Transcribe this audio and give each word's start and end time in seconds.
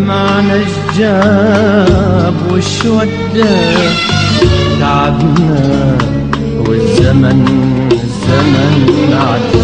دمع 0.00 0.40
الجاب 0.40 2.34
وش 2.52 2.84
وده؟ 2.84 3.50
تعبنا 4.80 5.98
والزمن 6.68 7.44
زمن 8.26 8.78
عدى 9.12 9.59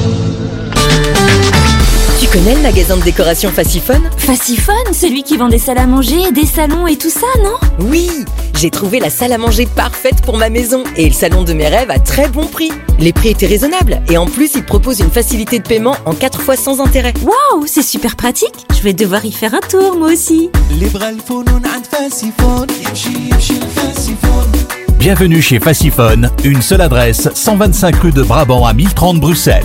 connais 2.37 2.55
le 2.55 2.61
magasin 2.61 2.99
de 2.99 3.03
décoration 3.03 3.51
Faciphone 3.51 4.11
Faciphone, 4.19 4.93
celui 4.93 5.23
qui 5.23 5.39
vend 5.39 5.49
des 5.49 5.59
salles 5.59 5.79
à 5.79 5.87
manger, 5.87 6.33
des 6.33 6.45
salons 6.45 6.87
et 6.87 6.97
tout 6.99 7.09
ça, 7.09 7.27
non? 7.43 7.87
Oui 7.87 8.11
J'ai 8.59 8.71
trouvé 8.71 9.01
la 9.01 9.09
salle 9.09 9.33
à 9.33 9.39
manger 9.39 9.65
parfaite 9.65 10.21
pour 10.21 10.37
ma 10.37 10.51
maison 10.51 10.85
et 10.97 11.07
le 11.07 11.15
salon 11.15 11.45
de 11.45 11.55
mes 11.55 11.67
rêves 11.67 11.91
à 11.91 11.99
très 11.99 12.29
bon 12.29 12.47
prix. 12.47 12.71
Les 12.99 13.15
prix 13.15 13.31
étaient 13.31 13.47
raisonnables 13.47 14.03
et 14.11 14.19
en 14.19 14.27
plus, 14.27 14.55
ils 14.55 14.65
proposent 14.65 15.01
une 15.01 15.11
facilité 15.11 15.61
de 15.61 15.67
paiement 15.67 15.97
en 16.05 16.13
4 16.13 16.43
fois 16.43 16.57
sans 16.57 16.81
intérêt. 16.81 17.15
Waouh, 17.23 17.67
c'est 17.67 17.83
super 17.83 18.17
pratique 18.17 18.67
Je 18.77 18.83
vais 18.83 18.93
devoir 18.93 19.25
y 19.25 19.33
faire 19.33 19.55
un 19.55 19.67
tour, 19.67 19.97
moi 19.97 20.13
aussi 20.13 20.51
Bienvenue 24.99 25.41
chez 25.41 25.59
Faciphone, 25.59 26.31
une 26.45 26.61
seule 26.61 26.83
adresse, 26.83 27.31
125 27.33 27.97
rue 27.97 28.13
de 28.13 28.23
Brabant 28.23 28.67
à 28.67 28.75
1030 28.75 29.21
Bruxelles. 29.21 29.65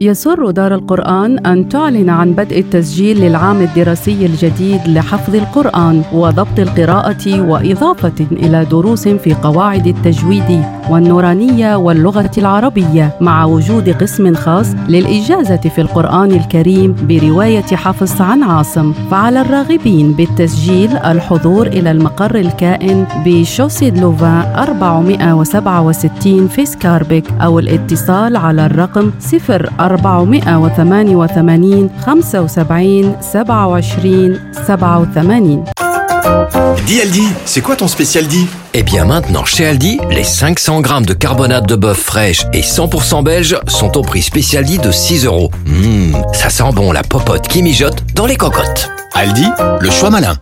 يسر 0.00 0.50
دار 0.50 0.74
القرآن 0.74 1.38
أن 1.46 1.68
تعلن 1.68 2.10
عن 2.10 2.32
بدء 2.32 2.58
التسجيل 2.58 3.20
للعام 3.20 3.60
الدراسي 3.60 4.26
الجديد 4.26 4.80
لحفظ 4.88 5.34
القرآن 5.34 6.02
وضبط 6.12 6.58
القراءة 6.58 7.40
وإضافة 7.40 8.26
إلى 8.32 8.64
دروس 8.64 9.08
في 9.08 9.34
قواعد 9.34 9.86
التجويد 9.86 10.62
والنورانية 10.90 11.76
واللغة 11.76 12.30
العربية 12.38 13.16
مع 13.20 13.44
وجود 13.44 13.88
قسم 13.88 14.34
خاص 14.34 14.74
للإجازة 14.88 15.56
في 15.56 15.80
القرآن 15.80 16.32
الكريم 16.32 16.96
برواية 17.08 17.62
حفص 17.62 18.20
عن 18.20 18.42
عاصم. 18.42 18.92
فعلى 19.10 19.40
الراغبين 19.40 20.12
بالتسجيل 20.12 20.96
الحضور 20.96 21.66
إلى 21.66 21.90
المقر 21.90 22.34
الكائن 22.34 23.06
بشوسيد 23.26 23.98
لوفان 23.98 24.42
467 24.56 26.48
في 26.48 26.66
سكاربيك 26.66 27.30
أو 27.40 27.58
الاتصال 27.58 28.36
على 28.36 28.66
الرقم 28.66 29.10
0 29.20 29.70
488 29.88 30.44
75 30.44 31.14
27 32.06 33.46
87 34.66 35.76
Dis 36.86 37.28
c'est 37.44 37.60
quoi 37.60 37.76
ton 37.76 37.88
spécial 37.88 38.26
dit 38.26 38.46
Eh 38.74 38.82
bien 38.82 39.04
maintenant, 39.04 39.44
chez 39.44 39.66
Aldi, 39.66 40.00
les 40.10 40.24
500 40.24 40.80
grammes 40.80 41.06
de 41.06 41.14
carbonate 41.14 41.66
de 41.68 41.74
bœuf 41.76 41.98
fraîche 41.98 42.44
et 42.52 42.62
100% 42.62 43.22
belge 43.22 43.58
sont 43.66 43.96
au 43.96 44.02
prix 44.02 44.22
spécial 44.22 44.64
dit 44.64 44.78
de 44.78 44.90
6 44.90 45.24
euros. 45.24 45.50
Hum, 45.66 46.16
ça 46.32 46.48
sent 46.50 46.70
bon 46.74 46.92
la 46.92 47.02
popote 47.02 47.48
qui 47.48 47.62
mijote 47.62 48.04
dans 48.14 48.26
les 48.26 48.36
cocottes. 48.36 48.90
Aldi, 49.14 49.46
le 49.80 49.90
choix 49.90 50.10
malin. 50.10 50.34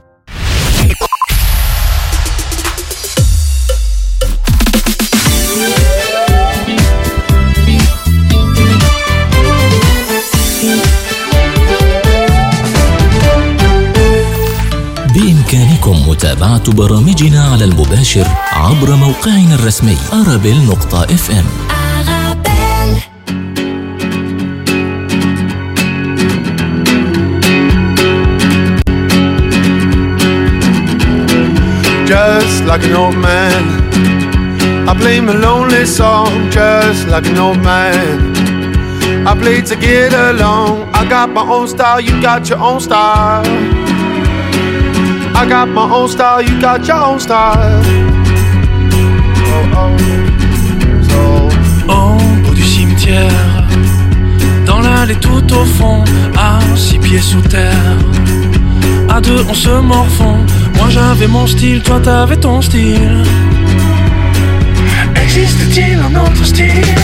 بإمكانكم 15.15 16.09
متابعة 16.09 16.73
برامجنا 16.73 17.45
على 17.45 17.65
المباشر 17.65 18.27
عبر 18.53 18.97
موقعنا 18.97 19.55
الرسمي 19.55 19.97
أرابيل 20.13 20.67
نقطة 20.67 21.05
اف 21.05 21.31
ام 21.31 21.45
Just 32.07 32.65
like 32.65 32.85
an 32.85 32.95
old 32.95 33.17
man 33.17 33.65
I 34.89 34.95
play 34.99 35.21
my 35.21 35.33
lonely 35.33 35.87
song 35.87 36.51
Just 36.51 37.07
like 37.09 37.27
an 37.27 37.39
old 37.39 37.63
man 37.63 38.19
I 39.27 39.35
play 39.43 39.63
to 39.63 39.77
get 39.77 40.13
along 40.13 40.91
I 40.93 41.09
got 41.09 41.31
my 41.31 41.43
own 41.43 41.69
style, 41.69 42.01
you 42.01 42.21
got 42.21 42.49
your 42.51 42.59
own 42.59 42.81
style 42.81 43.84
I 45.37 45.47
got 45.47 45.69
my 45.69 45.83
own 45.83 46.09
style, 46.09 46.43
you 46.43 46.61
got 46.61 46.87
your 46.87 46.97
own 46.97 47.19
style. 47.19 47.83
Oh, 49.53 49.67
oh. 49.77 49.97
So. 51.09 51.49
Au 51.93 52.17
bout 52.43 52.55
du 52.55 52.63
cimetière, 52.63 53.65
dans 54.65 54.81
l'allée 54.81 55.17
tout 55.17 55.53
au 55.53 55.65
fond, 55.65 56.05
à 56.37 56.61
six 56.77 56.99
pieds 56.99 57.19
sous 57.19 57.41
terre. 57.43 57.99
À 59.09 59.21
deux, 59.21 59.45
on 59.49 59.55
se 59.55 59.69
morfond. 59.81 60.39
Moi 60.77 60.89
j'avais 60.89 61.27
mon 61.27 61.47
style, 61.47 61.83
toi 61.83 62.01
t'avais 62.01 62.37
ton 62.37 62.63
style. 62.63 63.25
Existe-t-il 65.23 65.99
un 65.99 66.15
autre 66.21 66.45
style? 66.45 67.04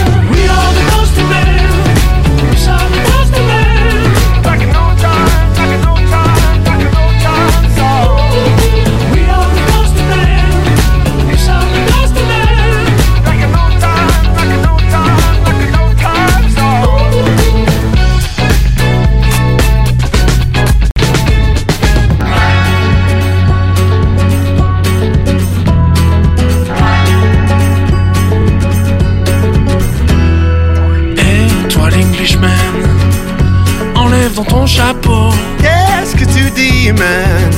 Ton 34.61 34.67
chapeau. 34.67 35.31
Qu'est-ce 35.61 36.15
que 36.15 36.25
tu 36.25 36.51
dis, 36.51 36.93
man? 36.93 37.51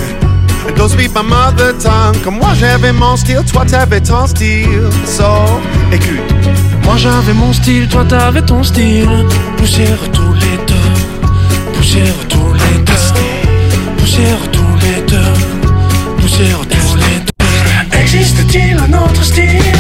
Don't 0.76 0.88
speak 0.88 1.14
my 1.14 1.22
mother 1.22 1.74
tongue. 1.78 2.16
Comme 2.22 2.38
moi 2.38 2.52
j'avais 2.58 2.92
mon 2.92 3.16
style, 3.16 3.44
toi 3.52 3.64
t'avais 3.64 4.00
ton 4.00 4.26
style. 4.26 4.88
So, 5.04 5.24
écoute. 5.92 6.20
Moi 6.84 6.96
j'avais 6.96 7.34
mon 7.34 7.52
style, 7.52 7.88
toi 7.88 8.04
t'avais 8.04 8.42
ton 8.42 8.62
style. 8.62 9.26
Poussière 9.56 9.98
tous 10.12 10.34
les 10.34 10.56
deux. 10.66 11.72
Poussière 11.74 12.14
tous 12.28 12.52
les 12.52 12.82
deux. 12.84 13.96
Poussière 13.98 14.50
tous 14.52 14.74
les 14.84 15.02
deux. 15.02 15.32
Poussière 16.20 16.60
tous 16.68 16.96
les 16.96 17.18
deux. 17.20 17.98
Existe-t-il 18.00 18.76
un 18.78 18.92
autre 19.04 19.22
style? 19.22 19.71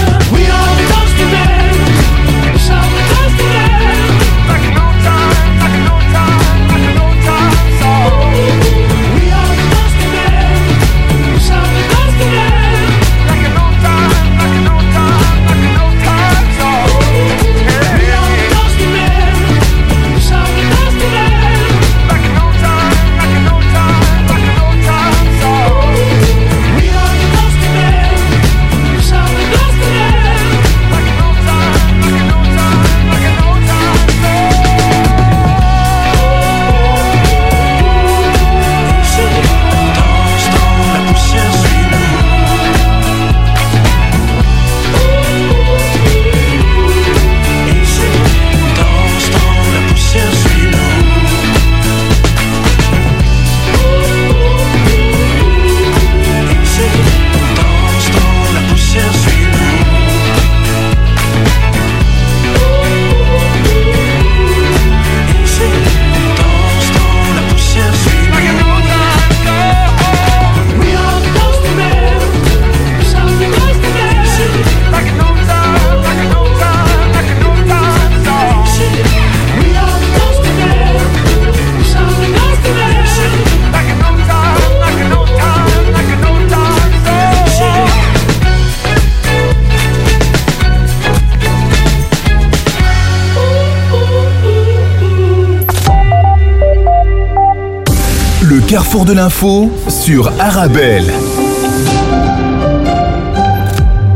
Carrefour 98.72 99.04
de 99.04 99.12
l'info 99.12 99.70
sur 99.90 100.32
Arabelle. 100.40 101.04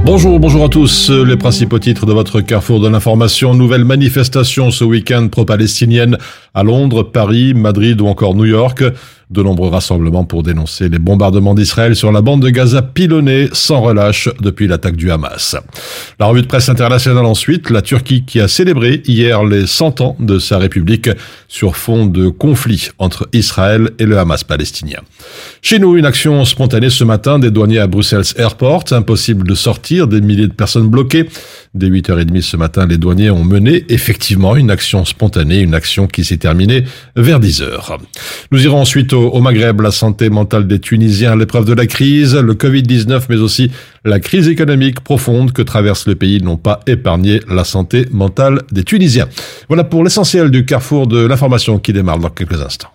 Bonjour, 0.02 0.40
bonjour 0.40 0.64
à 0.64 0.70
tous. 0.70 1.10
Les 1.10 1.36
principaux 1.36 1.78
titres 1.78 2.06
de 2.06 2.14
votre 2.14 2.40
carrefour 2.40 2.80
de 2.80 2.88
l'information. 2.88 3.52
Nouvelle 3.52 3.84
manifestation 3.84 4.70
ce 4.70 4.82
week-end 4.82 5.28
pro-palestinienne 5.28 6.16
à 6.54 6.62
Londres, 6.62 7.02
Paris, 7.02 7.52
Madrid 7.52 8.00
ou 8.00 8.06
encore 8.06 8.34
New 8.34 8.46
York. 8.46 8.82
De 9.28 9.42
nombreux 9.42 9.70
rassemblements 9.70 10.24
pour 10.24 10.44
dénoncer 10.44 10.88
les 10.88 11.00
bombardements 11.00 11.56
d'Israël 11.56 11.96
sur 11.96 12.12
la 12.12 12.20
bande 12.20 12.42
de 12.42 12.48
Gaza 12.48 12.80
pilonnée 12.80 13.48
sans 13.52 13.80
relâche 13.80 14.28
depuis 14.40 14.68
l'attaque 14.68 14.94
du 14.94 15.10
Hamas. 15.10 15.56
La 16.20 16.26
revue 16.26 16.42
de 16.42 16.46
presse 16.46 16.68
internationale 16.68 17.24
ensuite, 17.24 17.70
la 17.70 17.82
Turquie 17.82 18.24
qui 18.24 18.38
a 18.38 18.46
célébré 18.46 19.02
hier 19.04 19.42
les 19.42 19.66
100 19.66 20.00
ans 20.00 20.16
de 20.20 20.38
sa 20.38 20.58
République 20.58 21.10
sur 21.48 21.74
fond 21.74 22.06
de 22.06 22.28
conflit 22.28 22.90
entre 22.98 23.28
Israël 23.32 23.90
et 23.98 24.06
le 24.06 24.16
Hamas 24.16 24.44
palestinien. 24.44 25.00
Chez 25.60 25.80
nous, 25.80 25.96
une 25.96 26.06
action 26.06 26.44
spontanée 26.44 26.90
ce 26.90 27.02
matin 27.02 27.40
des 27.40 27.50
douaniers 27.50 27.80
à 27.80 27.88
Bruxelles 27.88 28.22
Airport. 28.36 28.84
Impossible 28.92 29.44
de 29.44 29.56
sortir, 29.56 30.06
des 30.06 30.20
milliers 30.20 30.46
de 30.46 30.52
personnes 30.52 30.88
bloquées. 30.88 31.28
Dès 31.74 31.88
8h30 31.88 32.42
ce 32.42 32.56
matin, 32.56 32.86
les 32.86 32.96
douaniers 32.96 33.30
ont 33.30 33.44
mené 33.44 33.84
effectivement 33.88 34.54
une 34.54 34.70
action 34.70 35.04
spontanée, 35.04 35.58
une 35.58 35.74
action 35.74 36.06
qui 36.06 36.24
s'est 36.24 36.36
terminée 36.36 36.84
vers 37.16 37.40
10h. 37.40 37.98
Nous 38.52 38.64
irons 38.64 38.80
ensuite 38.80 39.15
au, 39.16 39.40
Maghreb, 39.40 39.80
la 39.80 39.90
santé 39.90 40.30
mentale 40.30 40.66
des 40.66 40.78
Tunisiens 40.78 41.32
à 41.32 41.36
l'épreuve 41.36 41.64
de 41.64 41.74
la 41.74 41.86
crise, 41.86 42.36
le 42.36 42.54
Covid-19, 42.54 43.24
mais 43.28 43.36
aussi 43.36 43.70
la 44.04 44.20
crise 44.20 44.48
économique 44.48 45.00
profonde 45.00 45.52
que 45.52 45.62
traverse 45.62 46.06
le 46.06 46.14
pays 46.14 46.42
n'ont 46.42 46.56
pas 46.56 46.80
épargné 46.86 47.40
la 47.48 47.64
santé 47.64 48.06
mentale 48.10 48.60
des 48.70 48.84
Tunisiens. 48.84 49.28
Voilà 49.68 49.84
pour 49.84 50.04
l'essentiel 50.04 50.50
du 50.50 50.64
carrefour 50.64 51.06
de 51.06 51.26
l'information 51.26 51.78
qui 51.78 51.92
démarre 51.92 52.18
dans 52.18 52.30
quelques 52.30 52.60
instants. 52.60 52.92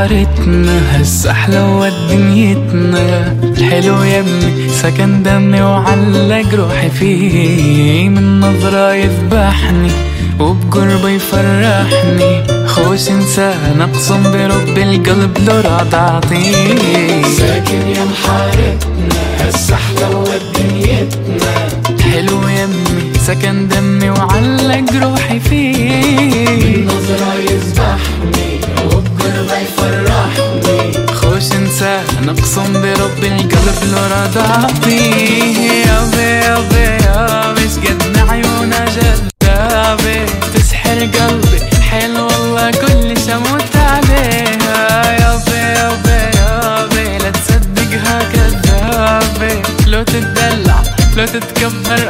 حارتنا 0.00 0.80
هسه 0.92 1.78
ود 1.78 1.92
دنيتنا 2.10 3.36
الحلو 3.42 4.02
يا 4.02 4.20
ابني 4.20 4.68
سكن 4.68 5.22
دمي 5.22 5.62
وعلى 5.62 6.44
جروحي 6.52 6.90
فيه. 6.90 8.08
من 8.08 8.40
نظرة 8.40 8.94
يذبحني 8.94 9.90
وبقربه 10.38 11.08
يفرحني. 11.08 12.42
خوش 12.66 13.10
إنسان 13.10 13.80
أقسم 13.80 14.22
برب 14.22 14.78
القلب 14.78 15.38
لو 15.46 15.60
رعد 15.60 15.94
ساكن 17.38 17.82
يا 17.96 18.04
محارتنا 18.04 19.20
هسه 19.40 19.76
ود 20.18 20.42
دنيتنا 20.54 21.52
حلو 22.12 22.48
يا 22.48 22.68
سكن 23.26 23.68
دمي 23.68 24.10
وعلى 24.10 24.84
جروحي 24.92 25.40
فيه. 25.40 26.76
من 26.76 26.86
نظرة 26.86 27.34
يذبحني 27.50 28.19
يفرحني 29.52 31.06
خوش 31.14 31.52
انسان 31.52 32.28
اقسم 32.28 32.72
برب 32.72 33.24
القلب 33.24 33.78
لو 33.92 33.98
راد 34.12 34.36
اعطيه 34.36 35.70
يابي 35.86 36.22
يابي 36.22 37.04
يابي 37.04 37.68
شقد 37.68 38.18
عيونه 38.30 38.84
جذابة 38.84 40.26
تسحر 40.54 40.98
قلبي 40.98 41.60
حلو 41.90 42.26
والله 42.26 42.70
كل 42.70 43.14
شموت 43.26 43.76
عليها. 43.76 45.12
يابي 45.20 45.56
يابي 45.56 46.38
يابي 46.38 47.18
لا 47.18 47.30
تصدقها 47.30 48.18
كذابة 48.32 49.62
لو 49.86 50.02
تتدلع 50.02 50.82
لو 51.16 51.24
تتكبر 51.26 52.08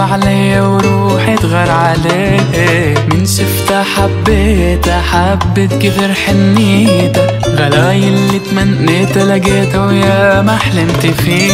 خاف 0.00 0.12
عليا 0.12 0.62
وروحي 0.62 1.36
تغار 1.36 1.70
عليه 1.70 2.94
من 3.08 3.26
شفتها 3.26 3.82
حبيتها 3.82 5.00
حبت 5.00 5.74
كثر 5.82 6.14
حنيتها 6.14 7.26
غلاي 7.46 8.08
اللي 8.08 8.38
تمنيتها 8.38 9.24
لقيتها 9.24 9.86
ويا 9.86 10.42
ما 10.42 10.56
حلمت 10.56 11.06
فيه. 11.06 11.50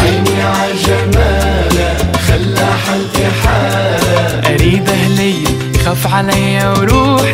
عيني 0.00 0.42
عجمالة 0.42 1.96
خلى 2.28 2.66
حالتي 2.86 3.26
حالة. 3.44 4.54
أريد 4.54 4.90
هلية 4.90 5.46
خاف 5.84 6.14
عليا 6.14 6.68
وروحي. 6.68 7.33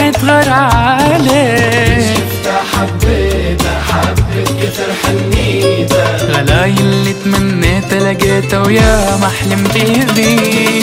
لقيتها 8.41 8.67
ويا 8.67 9.17
ما 9.17 9.29
حلمت 9.29 9.77
بيه 9.79 10.80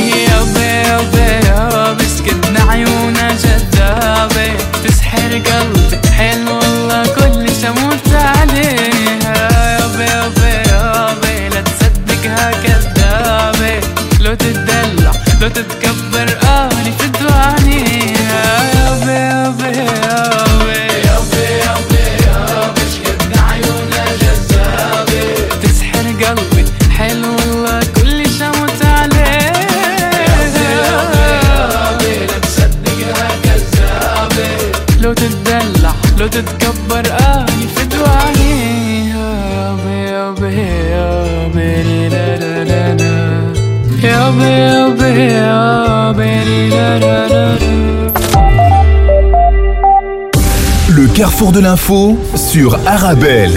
carrefour 51.37 51.51
de 51.51 51.59
l'info 51.59 52.17
sur 52.35 52.79
Arabelle. 52.87 53.51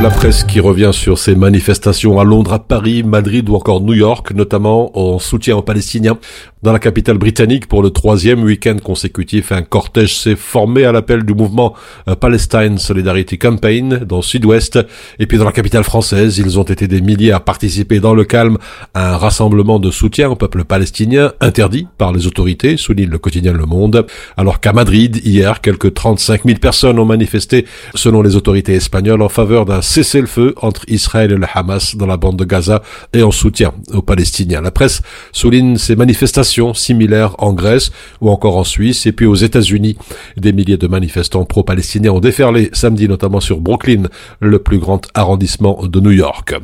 La 0.00 0.10
presse 0.10 0.44
qui 0.44 0.60
revient 0.60 0.90
sur 0.92 1.18
ces 1.18 1.34
manifestations 1.34 2.20
à 2.20 2.24
Londres, 2.24 2.52
à 2.52 2.60
Paris, 2.60 3.02
Madrid 3.02 3.48
ou 3.48 3.56
encore 3.56 3.80
New 3.80 3.94
York, 3.94 4.30
notamment 4.32 4.96
en 4.96 5.18
soutien 5.18 5.56
aux 5.56 5.62
Palestiniens. 5.62 6.18
Dans 6.64 6.72
la 6.72 6.78
capitale 6.78 7.18
britannique, 7.18 7.66
pour 7.66 7.82
le 7.82 7.90
troisième 7.90 8.42
week-end 8.42 8.78
consécutif, 8.82 9.52
un 9.52 9.60
cortège 9.60 10.16
s'est 10.16 10.34
formé 10.34 10.86
à 10.86 10.92
l'appel 10.92 11.22
du 11.22 11.34
mouvement 11.34 11.74
euh, 12.08 12.14
Palestine 12.14 12.78
Solidarity 12.78 13.36
Campaign 13.36 13.98
dans 13.98 14.16
le 14.16 14.22
sud-ouest. 14.22 14.78
Et 15.18 15.26
puis 15.26 15.36
dans 15.36 15.44
la 15.44 15.52
capitale 15.52 15.84
française, 15.84 16.38
ils 16.38 16.58
ont 16.58 16.62
été 16.62 16.88
des 16.88 17.02
milliers 17.02 17.32
à 17.32 17.40
participer 17.40 18.00
dans 18.00 18.14
le 18.14 18.24
calme 18.24 18.56
à 18.94 19.12
un 19.12 19.16
rassemblement 19.18 19.78
de 19.78 19.90
soutien 19.90 20.30
au 20.30 20.36
peuple 20.36 20.64
palestinien 20.64 21.34
interdit 21.40 21.86
par 21.98 22.14
les 22.14 22.26
autorités, 22.26 22.78
souligne 22.78 23.10
le 23.10 23.18
quotidien 23.18 23.52
Le 23.52 23.66
Monde. 23.66 24.06
Alors 24.38 24.60
qu'à 24.60 24.72
Madrid, 24.72 25.20
hier, 25.22 25.60
quelques 25.60 25.92
35 25.92 26.44
000 26.46 26.58
personnes 26.60 26.98
ont 26.98 27.04
manifesté, 27.04 27.66
selon 27.94 28.22
les 28.22 28.36
autorités 28.36 28.72
espagnoles, 28.72 29.20
en 29.20 29.28
faveur 29.28 29.66
d'un 29.66 29.82
cessez-le-feu 29.82 30.54
entre 30.62 30.80
Israël 30.88 31.30
et 31.30 31.36
le 31.36 31.46
Hamas 31.52 31.94
dans 31.94 32.06
la 32.06 32.16
bande 32.16 32.38
de 32.38 32.44
Gaza 32.46 32.80
et 33.12 33.22
en 33.22 33.32
soutien 33.32 33.74
aux 33.92 34.00
Palestiniens. 34.00 34.62
La 34.62 34.70
presse 34.70 35.02
souligne 35.30 35.76
ces 35.76 35.94
manifestations 35.94 36.53
similaires 36.74 37.34
en 37.38 37.52
Grèce 37.52 37.90
ou 38.20 38.30
encore 38.30 38.56
en 38.56 38.64
Suisse 38.64 39.06
et 39.06 39.12
puis 39.12 39.26
aux 39.26 39.34
États-Unis. 39.34 39.96
Des 40.36 40.52
milliers 40.52 40.76
de 40.76 40.86
manifestants 40.86 41.44
pro-palestiniens 41.44 42.12
ont 42.12 42.20
déferlé 42.20 42.70
samedi 42.72 43.08
notamment 43.08 43.40
sur 43.40 43.60
Brooklyn, 43.60 44.04
le 44.40 44.58
plus 44.58 44.78
grand 44.78 45.02
arrondissement 45.14 45.80
de 45.86 46.00
New 46.00 46.12
York. 46.12 46.54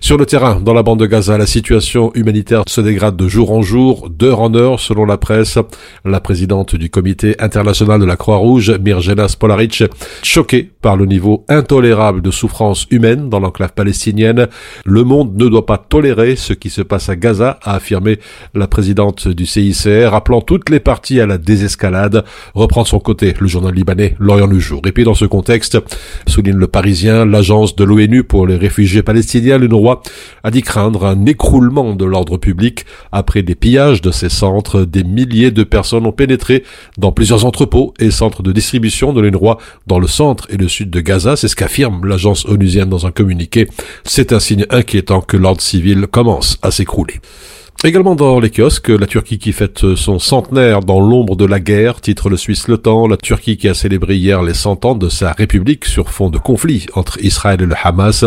Sur 0.00 0.16
le 0.16 0.26
terrain, 0.26 0.60
dans 0.60 0.74
la 0.74 0.82
bande 0.82 1.00
de 1.00 1.06
Gaza, 1.06 1.38
la 1.38 1.46
situation 1.46 2.12
humanitaire 2.14 2.62
se 2.66 2.80
dégrade 2.80 3.16
de 3.16 3.28
jour 3.28 3.52
en 3.52 3.62
jour, 3.62 4.08
d'heure 4.10 4.40
en 4.40 4.54
heure 4.54 4.80
selon 4.80 5.04
la 5.04 5.16
presse. 5.16 5.58
La 6.04 6.20
présidente 6.20 6.76
du 6.76 6.90
comité 6.90 7.36
international 7.40 8.00
de 8.00 8.04
la 8.04 8.16
Croix-Rouge, 8.16 8.70
Mirjana 8.80 9.28
Spolaric, 9.28 9.84
choquée 10.22 10.70
par 10.80 10.96
le 10.96 11.06
niveau 11.06 11.44
intolérable 11.48 12.22
de 12.22 12.30
souffrance 12.30 12.86
humaine 12.90 13.28
dans 13.28 13.40
l'enclave 13.40 13.72
palestinienne. 13.72 14.48
Le 14.84 15.04
monde 15.04 15.36
ne 15.36 15.48
doit 15.48 15.66
pas 15.66 15.78
tolérer 15.78 16.36
ce 16.36 16.52
qui 16.52 16.70
se 16.70 16.82
passe 16.82 17.08
à 17.08 17.16
Gaza, 17.16 17.58
a 17.62 17.74
affirmé 17.74 18.18
la 18.54 18.66
présidente 18.66 19.28
du 19.38 19.46
CICR, 19.46 20.14
appelant 20.14 20.40
toutes 20.40 20.68
les 20.68 20.80
parties 20.80 21.20
à 21.20 21.26
la 21.26 21.38
désescalade, 21.38 22.24
reprend 22.54 22.84
son 22.84 22.98
côté 22.98 23.34
le 23.38 23.46
journal 23.46 23.72
libanais 23.72 24.16
L'Orient 24.18 24.48
du 24.48 24.60
Jour. 24.60 24.82
Et 24.84 24.92
puis 24.92 25.04
dans 25.04 25.14
ce 25.14 25.24
contexte, 25.24 25.78
souligne 26.26 26.56
le 26.56 26.66
Parisien, 26.66 27.24
l'agence 27.24 27.76
de 27.76 27.84
l'ONU 27.84 28.24
pour 28.24 28.48
les 28.48 28.56
réfugiés 28.56 29.02
palestiniens, 29.02 29.56
l'UNRWA, 29.56 30.02
a 30.42 30.50
dit 30.50 30.62
craindre 30.62 31.06
un 31.06 31.24
écroulement 31.26 31.94
de 31.94 32.04
l'ordre 32.04 32.36
public 32.36 32.84
après 33.12 33.42
des 33.42 33.54
pillages 33.54 34.02
de 34.02 34.10
ces 34.10 34.28
centres. 34.28 34.82
Des 34.82 35.04
milliers 35.04 35.52
de 35.52 35.62
personnes 35.62 36.04
ont 36.04 36.12
pénétré 36.12 36.64
dans 36.98 37.12
plusieurs 37.12 37.44
entrepôts 37.44 37.94
et 38.00 38.10
centres 38.10 38.42
de 38.42 38.50
distribution 38.50 39.12
de 39.12 39.20
l'UNRWA 39.20 39.58
dans 39.86 40.00
le 40.00 40.08
centre 40.08 40.48
et 40.50 40.56
le 40.56 40.66
sud 40.66 40.90
de 40.90 41.00
Gaza. 41.00 41.36
C'est 41.36 41.48
ce 41.48 41.54
qu'affirme 41.54 42.04
l'agence 42.06 42.44
onusienne 42.46 42.88
dans 42.88 43.06
un 43.06 43.12
communiqué. 43.12 43.68
C'est 44.02 44.32
un 44.32 44.40
signe 44.40 44.66
inquiétant 44.70 45.20
que 45.20 45.36
l'ordre 45.36 45.60
civil 45.60 46.08
commence 46.08 46.58
à 46.62 46.72
s'écrouler. 46.72 47.20
Également 47.84 48.16
dans 48.16 48.40
les 48.40 48.50
kiosques, 48.50 48.88
la 48.88 49.06
Turquie 49.06 49.38
qui 49.38 49.52
fête 49.52 49.94
son 49.94 50.18
centenaire 50.18 50.80
dans 50.80 50.98
l'ombre 50.98 51.36
de 51.36 51.44
la 51.44 51.60
guerre, 51.60 52.00
titre 52.00 52.28
le 52.28 52.36
Suisse 52.36 52.66
Le 52.66 52.76
Temps, 52.76 53.06
la 53.06 53.16
Turquie 53.16 53.56
qui 53.56 53.68
a 53.68 53.74
célébré 53.74 54.16
hier 54.16 54.42
les 54.42 54.52
cent 54.52 54.84
ans 54.84 54.96
de 54.96 55.08
sa 55.08 55.30
république 55.30 55.84
sur 55.84 56.10
fond 56.10 56.28
de 56.28 56.38
conflit 56.38 56.86
entre 56.94 57.22
Israël 57.22 57.62
et 57.62 57.66
le 57.66 57.76
Hamas. 57.80 58.24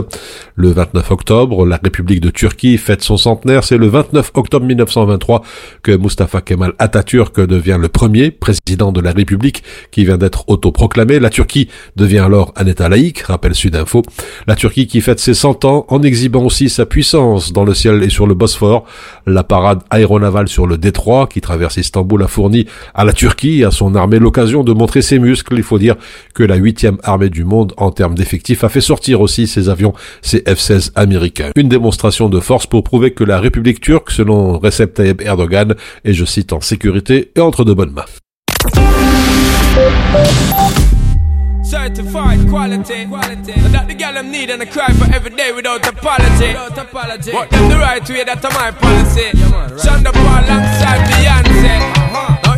Le 0.55 0.69
29 0.69 1.11
octobre, 1.11 1.65
la 1.65 1.77
République 1.83 2.21
de 2.21 2.29
Turquie 2.29 2.77
fête 2.77 3.01
son 3.01 3.17
centenaire, 3.17 3.65
c'est 3.65 3.77
le 3.77 3.87
29 3.87 4.31
octobre 4.35 4.65
1923 4.65 5.43
que 5.83 5.97
Mustafa 5.97 6.39
Kemal 6.39 6.73
Atatürk 6.79 7.37
devient 7.41 7.77
le 7.77 7.89
premier 7.89 8.31
président 8.31 8.93
de 8.93 9.01
la 9.01 9.11
République 9.11 9.63
qui 9.91 10.05
vient 10.05 10.17
d'être 10.17 10.47
autoproclamé. 10.47 11.19
La 11.19 11.29
Turquie 11.29 11.67
devient 11.97 12.19
alors 12.19 12.53
un 12.55 12.67
État 12.67 12.87
laïque, 12.87 13.19
rappelle 13.23 13.55
Sudinfo. 13.55 14.03
La 14.47 14.55
Turquie 14.55 14.87
qui 14.87 15.01
fête 15.01 15.19
ses 15.19 15.33
100 15.33 15.65
ans 15.65 15.85
en 15.89 16.03
exhibant 16.03 16.45
aussi 16.45 16.69
sa 16.69 16.85
puissance 16.85 17.51
dans 17.51 17.65
le 17.65 17.73
ciel 17.73 18.01
et 18.01 18.09
sur 18.09 18.27
le 18.27 18.33
Bosphore. 18.33 18.85
Parade 19.43 19.79
aéronavale 19.89 20.47
sur 20.47 20.67
le 20.67 20.77
détroit 20.77 21.27
qui 21.27 21.41
traverse 21.41 21.77
Istanbul 21.77 22.23
a 22.23 22.27
fourni 22.27 22.65
à 22.93 23.05
la 23.05 23.13
Turquie 23.13 23.61
et 23.61 23.65
à 23.65 23.71
son 23.71 23.95
armée 23.95 24.19
l'occasion 24.19 24.63
de 24.63 24.73
montrer 24.73 25.01
ses 25.01 25.19
muscles. 25.19 25.55
Il 25.55 25.63
faut 25.63 25.79
dire 25.79 25.95
que 26.33 26.43
la 26.43 26.55
huitième 26.55 26.97
armée 27.03 27.29
du 27.29 27.43
monde 27.43 27.73
en 27.77 27.91
termes 27.91 28.15
d'effectifs 28.15 28.63
a 28.63 28.69
fait 28.69 28.81
sortir 28.81 29.21
aussi 29.21 29.47
ses 29.47 29.69
avions, 29.69 29.93
ses 30.21 30.39
F-16 30.39 30.91
américains. 30.95 31.51
Une 31.55 31.69
démonstration 31.69 32.29
de 32.29 32.39
force 32.39 32.67
pour 32.67 32.83
prouver 32.83 33.11
que 33.11 33.23
la 33.23 33.39
République 33.39 33.81
turque, 33.81 34.11
selon 34.11 34.57
Recep 34.59 34.93
Tayyip 34.93 35.21
Erdogan, 35.21 35.75
est, 36.05 36.13
je 36.13 36.25
cite, 36.25 36.53
en 36.53 36.61
sécurité 36.61 37.31
et 37.35 37.39
entre 37.39 37.63
de 37.63 37.73
bonnes 37.73 37.91
mains. 37.91 38.05
Certified 41.71 42.49
quality. 42.49 43.07
quality. 43.07 43.53
That 43.71 43.87
the 43.87 43.95
girl 43.95 44.13
them 44.15 44.29
need 44.29 44.49
and 44.49 44.61
I 44.61 44.65
cry 44.65 44.91
for 44.91 45.07
every 45.15 45.31
day 45.31 45.53
without 45.53 45.87
apology. 45.87 46.47
Without 46.47 46.77
apology. 46.77 47.31
But 47.31 47.49
them 47.49 47.69
the 47.69 47.77
right 47.77 48.09
way, 48.09 48.25
that's 48.25 48.43
my 48.43 48.71
policy. 48.71 49.31
Yeah, 49.33 49.55
right. 49.55 49.71
Shonda 49.79 50.11
Paul 50.11 50.43
alongside 50.43 50.99
Beyonce. 51.07 51.79
Uh-huh. 51.95 52.50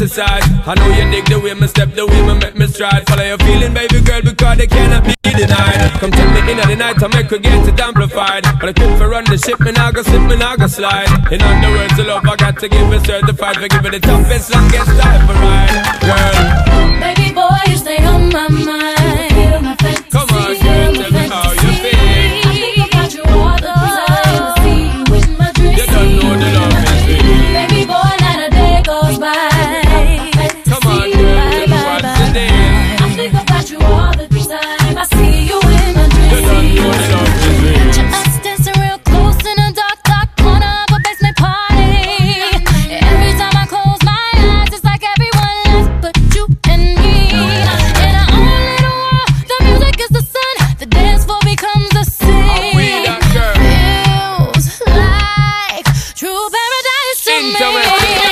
I 0.00 0.72
know 0.80 0.88
you 0.96 1.04
dig 1.12 1.28
the 1.28 1.38
way 1.38 1.52
me 1.52 1.66
step, 1.66 1.92
the 1.92 2.06
way 2.06 2.24
me 2.24 2.32
make 2.40 2.56
me 2.56 2.66
stride. 2.68 3.04
Follow 3.04 3.22
your 3.22 3.36
feeling, 3.36 3.74
baby 3.74 4.00
girl, 4.00 4.22
because 4.24 4.56
they 4.56 4.66
cannot 4.66 5.04
be 5.04 5.12
denied. 5.20 5.92
Come 6.00 6.10
tell 6.10 6.24
me 6.32 6.40
in 6.40 6.56
the 6.56 6.74
night, 6.74 6.96
I 7.04 7.08
make 7.12 7.28
her 7.28 7.36
get 7.36 7.68
it 7.68 7.78
amplified. 7.78 8.48
But 8.56 8.70
I 8.70 8.72
quit 8.72 8.96
for 8.96 9.12
run 9.12 9.28
the 9.28 9.36
ship, 9.36 9.60
me 9.60 9.72
nah 9.72 9.92
go 9.92 10.00
slip, 10.00 10.24
me 10.24 10.36
nah 10.40 10.56
go 10.56 10.68
slide. 10.68 11.04
In 11.28 11.44
other 11.44 11.68
words, 11.76 12.00
the 12.00 12.04
love 12.08 12.24
I 12.24 12.34
got 12.36 12.56
to 12.60 12.68
give 12.72 12.88
it 12.96 13.04
certified. 13.04 13.60
For 13.60 13.68
give 13.68 13.84
it 13.84 13.92
the 13.92 14.00
toughest, 14.00 14.48
longest 14.56 14.88
time 14.96 15.20
for 15.28 15.36
ride. 15.36 16.00
Girl, 16.00 16.39
Internet. 57.30 58.29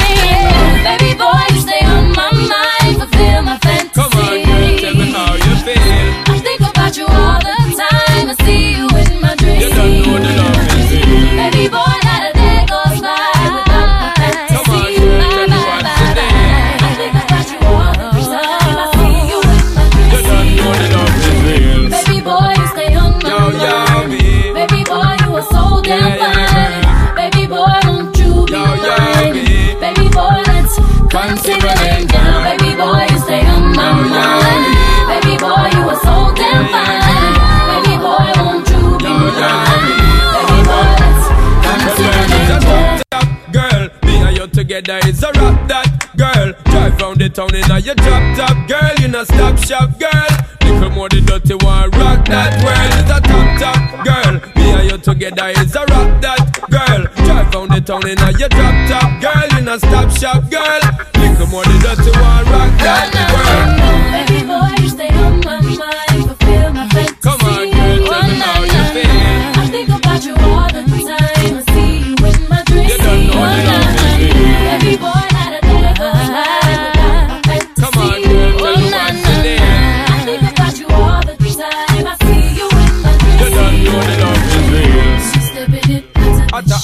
Drive 47.19 47.35
the 47.35 47.35
town 47.35 47.55
in 47.55 47.71
a 47.71 47.79
your 47.81 47.95
drop 47.97 48.37
top 48.37 48.69
girl. 48.69 48.95
You 49.01 49.09
not 49.09 49.27
stop 49.27 49.59
shop 49.59 49.99
girl. 49.99 50.29
Little 50.63 50.91
more 50.91 51.09
the 51.09 51.21
dirty 51.21 51.55
one 51.65 51.91
rock 51.99 52.25
that 52.27 52.63
world 52.63 52.95
is 52.95 53.11
a 53.11 53.19
top 53.21 53.59
top 53.59 54.05
girl. 54.05 54.35
Me 54.55 54.71
and 54.71 54.91
you 54.91 54.99
together 54.99 55.49
is 55.49 55.75
a 55.75 55.81
rap 55.81 56.23
that 56.23 56.71
girl. 56.71 57.03
Drive 57.27 57.55
round 57.55 57.71
the 57.73 57.81
town 57.81 58.07
in 58.07 58.19
a 58.19 58.31
your 58.39 58.49
drop 58.49 58.77
top 58.89 59.21
girl. 59.21 59.59
You 59.59 59.65
not 59.65 59.81
stop 59.81 60.11
shop 60.11 60.49
girl. 60.51 60.81
Little 61.19 61.47
more 61.49 61.65
the 61.65 61.79
dirty 61.83 62.11
one 62.21 62.45
rock 62.53 62.71
that 62.87 63.11
world. 63.35 63.78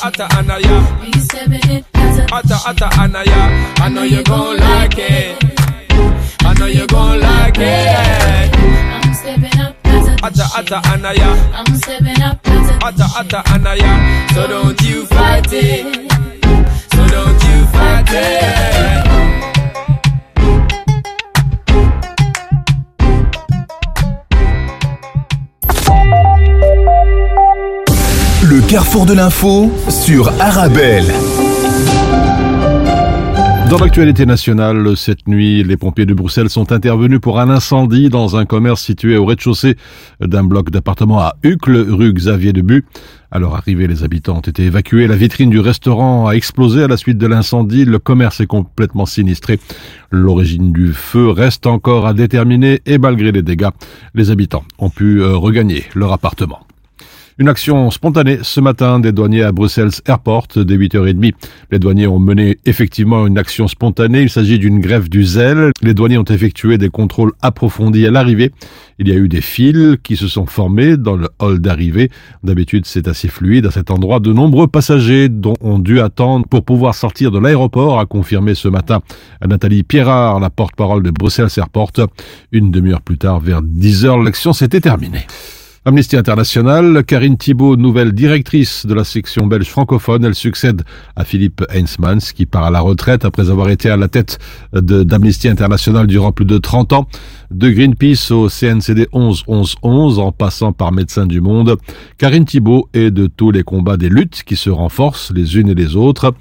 Atta 0.02 0.26
anaya, 0.36 0.76
stepping 1.20 1.70
it, 1.70 1.84
atta 2.32 2.58
atta 2.66 2.88
anaya. 3.00 3.74
I 3.80 3.88
know 3.88 4.02
you 4.02 4.22
gon' 4.22 4.56
like 4.58 4.98
it. 4.98 5.44
I 6.44 6.54
know 6.58 6.66
you 6.66 6.86
gon' 6.86 7.20
like 7.20 7.56
it. 7.58 8.54
I'm 8.56 9.14
stepping 9.14 9.60
up, 9.60 9.76
Atta 10.22 10.44
atta 10.56 10.80
anaya, 10.92 11.30
I'm 11.54 11.76
stepping 11.76 12.22
up, 12.22 12.40
atta 12.82 13.06
atta 13.18 13.42
anaya. 13.52 14.28
So 14.34 14.46
don't 14.46 14.80
you 14.82 15.06
fight 15.06 15.52
it. 15.52 16.10
So 16.92 17.06
don't 17.08 17.42
you 17.44 17.66
fight 17.66 18.08
it. 18.10 19.13
Carrefour 28.74 29.06
de 29.06 29.12
l'info 29.12 29.70
sur 29.88 30.32
Arabelle. 30.40 31.06
Dans 33.70 33.78
l'actualité 33.78 34.26
nationale, 34.26 34.96
cette 34.96 35.28
nuit, 35.28 35.62
les 35.62 35.76
pompiers 35.76 36.06
de 36.06 36.12
Bruxelles 36.12 36.50
sont 36.50 36.72
intervenus 36.72 37.20
pour 37.20 37.38
un 37.38 37.50
incendie 37.50 38.08
dans 38.08 38.34
un 38.34 38.44
commerce 38.44 38.82
situé 38.82 39.16
au 39.16 39.26
rez-de-chaussée 39.26 39.76
d'un 40.18 40.42
bloc 40.42 40.70
d'appartements 40.70 41.20
à 41.20 41.36
Uccle, 41.44 41.86
rue 41.88 42.12
Xavier 42.12 42.52
Debu. 42.52 42.84
À 43.30 43.38
leur 43.38 43.54
arrivée, 43.54 43.86
les 43.86 44.02
habitants 44.02 44.38
ont 44.38 44.40
été 44.40 44.64
évacués. 44.64 45.06
La 45.06 45.14
vitrine 45.14 45.50
du 45.50 45.60
restaurant 45.60 46.26
a 46.26 46.32
explosé 46.32 46.82
à 46.82 46.88
la 46.88 46.96
suite 46.96 47.18
de 47.18 47.28
l'incendie. 47.28 47.84
Le 47.84 48.00
commerce 48.00 48.40
est 48.40 48.48
complètement 48.48 49.06
sinistré. 49.06 49.60
L'origine 50.10 50.72
du 50.72 50.92
feu 50.92 51.28
reste 51.30 51.68
encore 51.68 52.08
à 52.08 52.12
déterminer 52.12 52.80
et 52.86 52.98
malgré 52.98 53.30
les 53.30 53.42
dégâts, 53.42 53.70
les 54.16 54.32
habitants 54.32 54.64
ont 54.80 54.90
pu 54.90 55.22
euh, 55.22 55.36
regagner 55.36 55.84
leur 55.94 56.12
appartement. 56.12 56.58
Une 57.36 57.48
action 57.48 57.90
spontanée 57.90 58.38
ce 58.42 58.60
matin 58.60 59.00
des 59.00 59.10
douaniers 59.10 59.42
à 59.42 59.50
Bruxelles 59.50 59.90
Airport 60.06 60.46
dès 60.54 60.76
8h30. 60.76 61.32
Les 61.72 61.80
douaniers 61.80 62.06
ont 62.06 62.20
mené 62.20 62.58
effectivement 62.64 63.26
une 63.26 63.38
action 63.38 63.66
spontanée. 63.66 64.22
Il 64.22 64.30
s'agit 64.30 64.60
d'une 64.60 64.78
grève 64.78 65.08
du 65.08 65.24
zèle. 65.24 65.72
Les 65.82 65.94
douaniers 65.94 66.18
ont 66.18 66.24
effectué 66.24 66.78
des 66.78 66.90
contrôles 66.90 67.32
approfondis 67.42 68.06
à 68.06 68.12
l'arrivée. 68.12 68.52
Il 69.00 69.08
y 69.08 69.10
a 69.10 69.16
eu 69.16 69.26
des 69.26 69.40
files 69.40 69.98
qui 70.04 70.14
se 70.16 70.28
sont 70.28 70.46
formés 70.46 70.96
dans 70.96 71.16
le 71.16 71.28
hall 71.40 71.58
d'arrivée. 71.58 72.08
D'habitude, 72.44 72.86
c'est 72.86 73.08
assez 73.08 73.26
fluide 73.26 73.66
à 73.66 73.72
cet 73.72 73.90
endroit. 73.90 74.20
De 74.20 74.32
nombreux 74.32 74.68
passagers 74.68 75.28
dont 75.28 75.54
ont 75.60 75.80
dû 75.80 75.98
attendre 75.98 76.46
pour 76.46 76.64
pouvoir 76.64 76.94
sortir 76.94 77.32
de 77.32 77.40
l'aéroport 77.40 77.98
a 77.98 78.06
confirmé 78.06 78.54
ce 78.54 78.68
matin 78.68 79.00
Nathalie 79.44 79.82
Pierrard, 79.82 80.38
la 80.38 80.50
porte-parole 80.50 81.02
de 81.02 81.10
Bruxelles 81.10 81.48
Airport. 81.56 81.90
Une 82.52 82.70
demi-heure 82.70 83.02
plus 83.02 83.18
tard, 83.18 83.40
vers 83.40 83.60
10h, 83.60 84.22
l'action 84.22 84.52
s'était 84.52 84.80
terminée. 84.80 85.26
Amnesty 85.86 86.16
International, 86.16 87.04
Karine 87.04 87.36
Thibault, 87.36 87.76
nouvelle 87.76 88.12
directrice 88.12 88.86
de 88.86 88.94
la 88.94 89.04
section 89.04 89.46
belge 89.46 89.68
francophone, 89.68 90.24
elle 90.24 90.34
succède 90.34 90.82
à 91.14 91.26
Philippe 91.26 91.62
Heinzmans 91.68 92.32
qui 92.34 92.46
part 92.46 92.64
à 92.64 92.70
la 92.70 92.80
retraite 92.80 93.26
après 93.26 93.50
avoir 93.50 93.68
été 93.68 93.90
à 93.90 93.98
la 93.98 94.08
tête 94.08 94.38
d'Amnesty 94.72 95.46
International 95.46 96.06
durant 96.06 96.32
plus 96.32 96.46
de 96.46 96.56
30 96.56 96.94
ans. 96.94 97.06
De 97.54 97.70
Greenpeace 97.70 98.32
au 98.32 98.48
CNCD 98.48 99.06
11-11-11 99.12 100.18
en 100.18 100.32
passant 100.32 100.72
par 100.72 100.90
Médecins 100.90 101.24
du 101.24 101.40
Monde, 101.40 101.76
Karine 102.18 102.44
Thibault 102.44 102.88
est 102.94 103.12
de 103.12 103.28
tous 103.28 103.52
les 103.52 103.62
combats 103.62 103.96
des 103.96 104.08
luttes 104.08 104.42
qui 104.42 104.56
se 104.56 104.70
renforcent 104.70 105.30
les 105.32 105.56
unes 105.56 105.68
et 105.68 105.74
les 105.76 105.94
autres. 105.94 106.34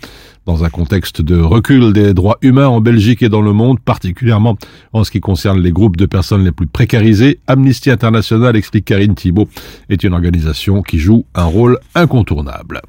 Dans 0.46 0.66
un 0.66 0.70
contexte 0.70 1.22
de 1.22 1.40
recul 1.40 1.94
des 1.94 2.14
droits 2.14 2.38
humains 2.42 2.68
en 2.68 2.82
Belgique 2.82 3.24
et 3.24 3.30
dans 3.30 3.42
le 3.42 3.54
monde, 3.54 3.80
particulièrement 3.80 4.58
en 4.92 5.06
ce 5.06 5.12
qui 5.12 5.22
concerne 5.22 5.62
les 5.62 5.72
groupes 5.72 5.96
de 5.96 6.06
personnes 6.06 6.44
les 6.44 6.52
plus 6.52 6.68
précarisées, 6.68 7.40
Amnesty 7.48 7.90
International, 7.90 8.54
explique 8.58 8.84
Karine 8.84 9.16
Thibault, 9.16 9.48
est 9.90 10.04
une 10.04 10.14
organisation 10.14 10.82
qui 10.82 11.00
joue 11.00 11.24
un 11.34 11.46
rôle 11.46 11.80
incontournable. 11.96 12.82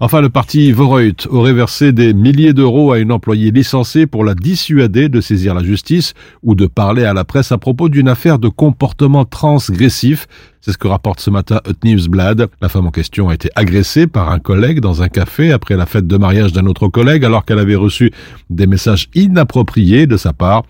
Enfin, 0.00 0.22
le 0.22 0.30
parti 0.30 0.72
Voreut 0.72 1.12
aurait 1.28 1.52
versé 1.52 1.92
des 1.92 2.14
milliers 2.14 2.54
d'euros 2.54 2.92
à 2.92 2.98
une 2.98 3.12
employée 3.12 3.50
licenciée 3.50 4.06
pour 4.06 4.24
la 4.24 4.34
dissuader 4.34 5.10
de 5.10 5.20
saisir 5.20 5.54
la 5.54 5.62
justice 5.62 6.14
ou 6.42 6.54
de 6.54 6.66
parler 6.66 7.04
à 7.04 7.12
la 7.12 7.24
presse 7.24 7.52
à 7.52 7.58
d'une 7.88 8.08
affaire 8.08 8.38
de 8.38 8.48
comportement 8.48 9.24
transgressif. 9.24 10.26
C'est 10.64 10.70
ce 10.70 10.78
que 10.78 10.86
rapporte 10.86 11.18
ce 11.18 11.28
matin 11.28 11.60
Hut 11.68 11.74
Newsblad. 11.82 12.46
La 12.60 12.68
femme 12.68 12.86
en 12.86 12.92
question 12.92 13.28
a 13.28 13.34
été 13.34 13.50
agressée 13.56 14.06
par 14.06 14.30
un 14.30 14.38
collègue 14.38 14.78
dans 14.78 15.02
un 15.02 15.08
café 15.08 15.50
après 15.50 15.76
la 15.76 15.86
fête 15.86 16.06
de 16.06 16.16
mariage 16.16 16.52
d'un 16.52 16.66
autre 16.66 16.86
collègue 16.86 17.24
alors 17.24 17.44
qu'elle 17.44 17.58
avait 17.58 17.74
reçu 17.74 18.12
des 18.48 18.68
messages 18.68 19.08
inappropriés 19.16 20.06
de 20.06 20.16
sa 20.16 20.32
part. 20.32 20.62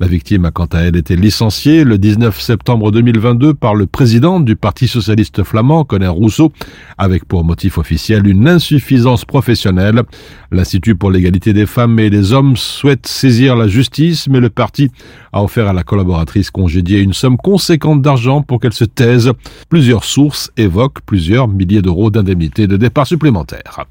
La 0.00 0.08
victime 0.08 0.46
a 0.46 0.50
quant 0.50 0.66
à 0.66 0.80
elle 0.80 0.96
été 0.96 1.14
licenciée 1.14 1.84
le 1.84 1.96
19 1.96 2.40
septembre 2.40 2.90
2022 2.90 3.54
par 3.54 3.76
le 3.76 3.86
président 3.86 4.40
du 4.40 4.56
Parti 4.56 4.88
socialiste 4.88 5.44
flamand, 5.44 5.84
Conor 5.84 6.16
Rousseau, 6.16 6.50
avec 6.98 7.24
pour 7.24 7.44
motif 7.44 7.78
officiel 7.78 8.26
une 8.26 8.48
insuffisance 8.48 9.24
professionnelle. 9.24 10.02
L'Institut 10.50 10.96
pour 10.96 11.12
l'égalité 11.12 11.52
des 11.52 11.66
femmes 11.66 12.00
et 12.00 12.10
des 12.10 12.32
hommes 12.32 12.56
souhaite 12.56 13.06
saisir 13.06 13.54
la 13.54 13.68
justice, 13.68 14.26
mais 14.28 14.40
le 14.40 14.50
parti 14.50 14.90
a 15.32 15.40
offert 15.40 15.68
à 15.68 15.72
la 15.72 15.84
collaboratrice 15.84 16.50
congédiée 16.50 16.98
une 16.98 17.12
somme 17.12 17.36
conséquente 17.36 18.02
d'argent 18.02 18.42
pour 18.42 18.58
qu'elle 18.58 18.72
se 18.72 18.84
taise. 18.84 19.30
Plusieurs 19.68 20.04
sources 20.04 20.50
évoquent 20.56 21.00
plusieurs 21.04 21.48
milliers 21.48 21.82
d'euros 21.82 22.10
d'indemnités 22.10 22.66
de 22.66 22.76
départ 22.76 23.06
supplémentaires. 23.06 23.84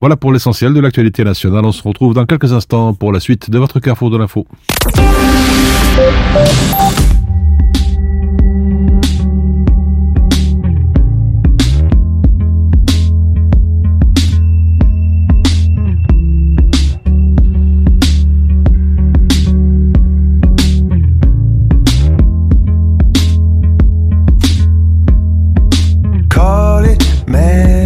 Voilà 0.00 0.16
pour 0.16 0.32
l'essentiel 0.32 0.74
de 0.74 0.80
l'actualité 0.80 1.24
nationale. 1.24 1.64
On 1.64 1.72
se 1.72 1.82
retrouve 1.82 2.14
dans 2.14 2.26
quelques 2.26 2.52
instants 2.52 2.94
pour 2.94 3.12
la 3.12 3.20
suite 3.20 3.50
de 3.50 3.58
votre 3.58 3.80
carrefour 3.80 4.10
de 4.10 4.16
l'info. 4.16 4.46
me 27.38 27.77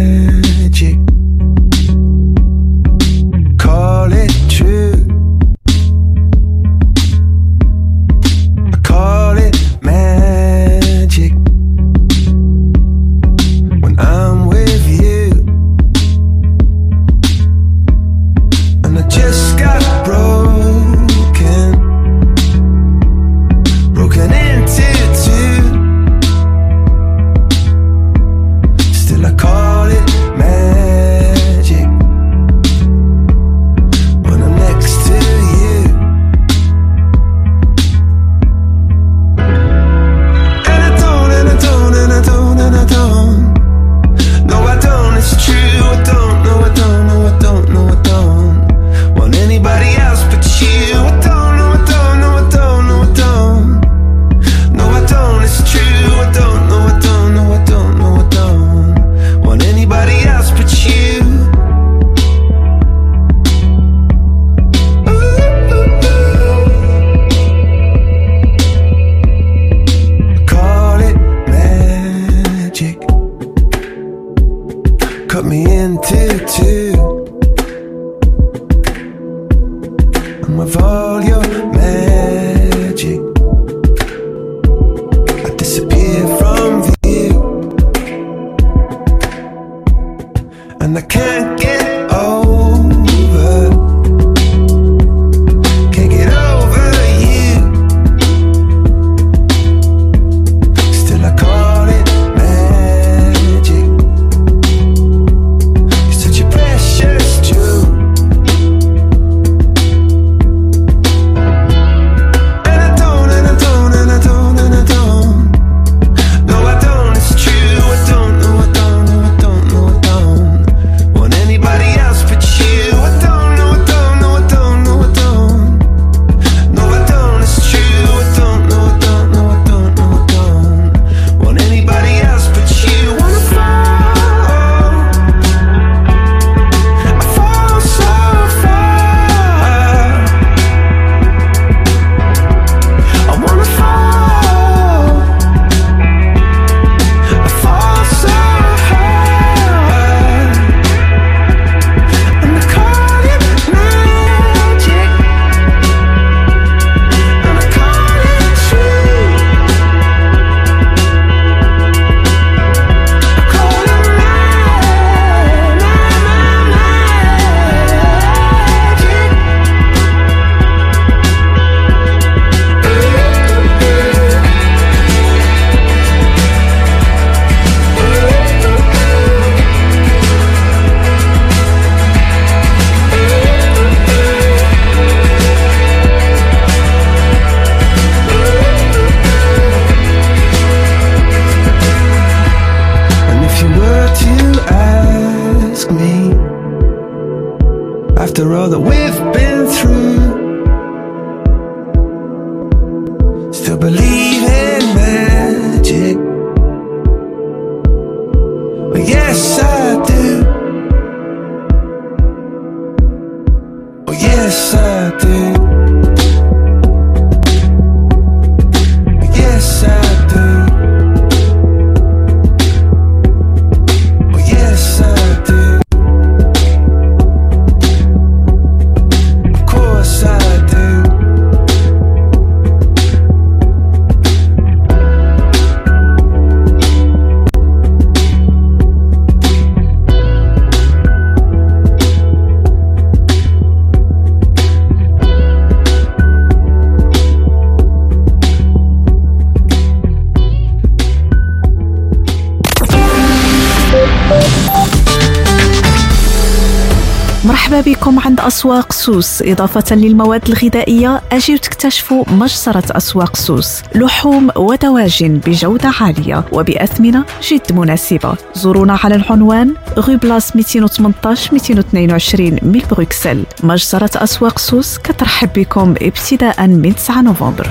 سوس 259.03 259.41
إضافة 259.41 259.95
للمواد 259.95 260.49
الغذائية 260.49 261.21
أجيو 261.31 261.57
تكتشفوا 261.57 262.23
مجزرة 262.27 262.83
أسواق 262.91 263.35
سوس. 263.35 263.81
لحوم 263.95 264.49
ودواجن 264.55 265.37
بجودة 265.37 265.91
عالية 266.01 266.45
وبأثمنة 266.51 267.25
جد 267.41 267.73
مناسبة. 267.73 268.35
زورونا 268.55 268.99
على 269.03 269.15
العنوان 269.15 269.73
غو 269.99 270.17
بلاس 270.17 270.55
218 270.55 271.53
222 271.53 272.59
من 272.61 272.81
بروكسل. 272.91 273.43
مجزرة 273.63 274.09
أسواق 274.15 274.59
سوس 274.59 274.97
كترحب 274.97 275.49
بكم 275.55 275.93
ابتداء 276.01 276.67
من 276.67 276.95
9 276.95 277.21
نوفمبر. 277.21 277.67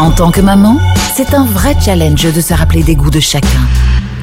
En 0.00 0.10
tant 0.10 0.30
que 0.30 0.40
maman, 0.40 0.76
c'est 1.16 1.34
un 1.34 1.46
vrai 1.46 1.74
challenge 1.84 2.24
de 2.36 2.40
se 2.40 2.54
rappeler 2.54 2.82
des 2.82 2.96
goûts 2.96 3.14
de 3.18 3.20
chacun. 3.20 3.64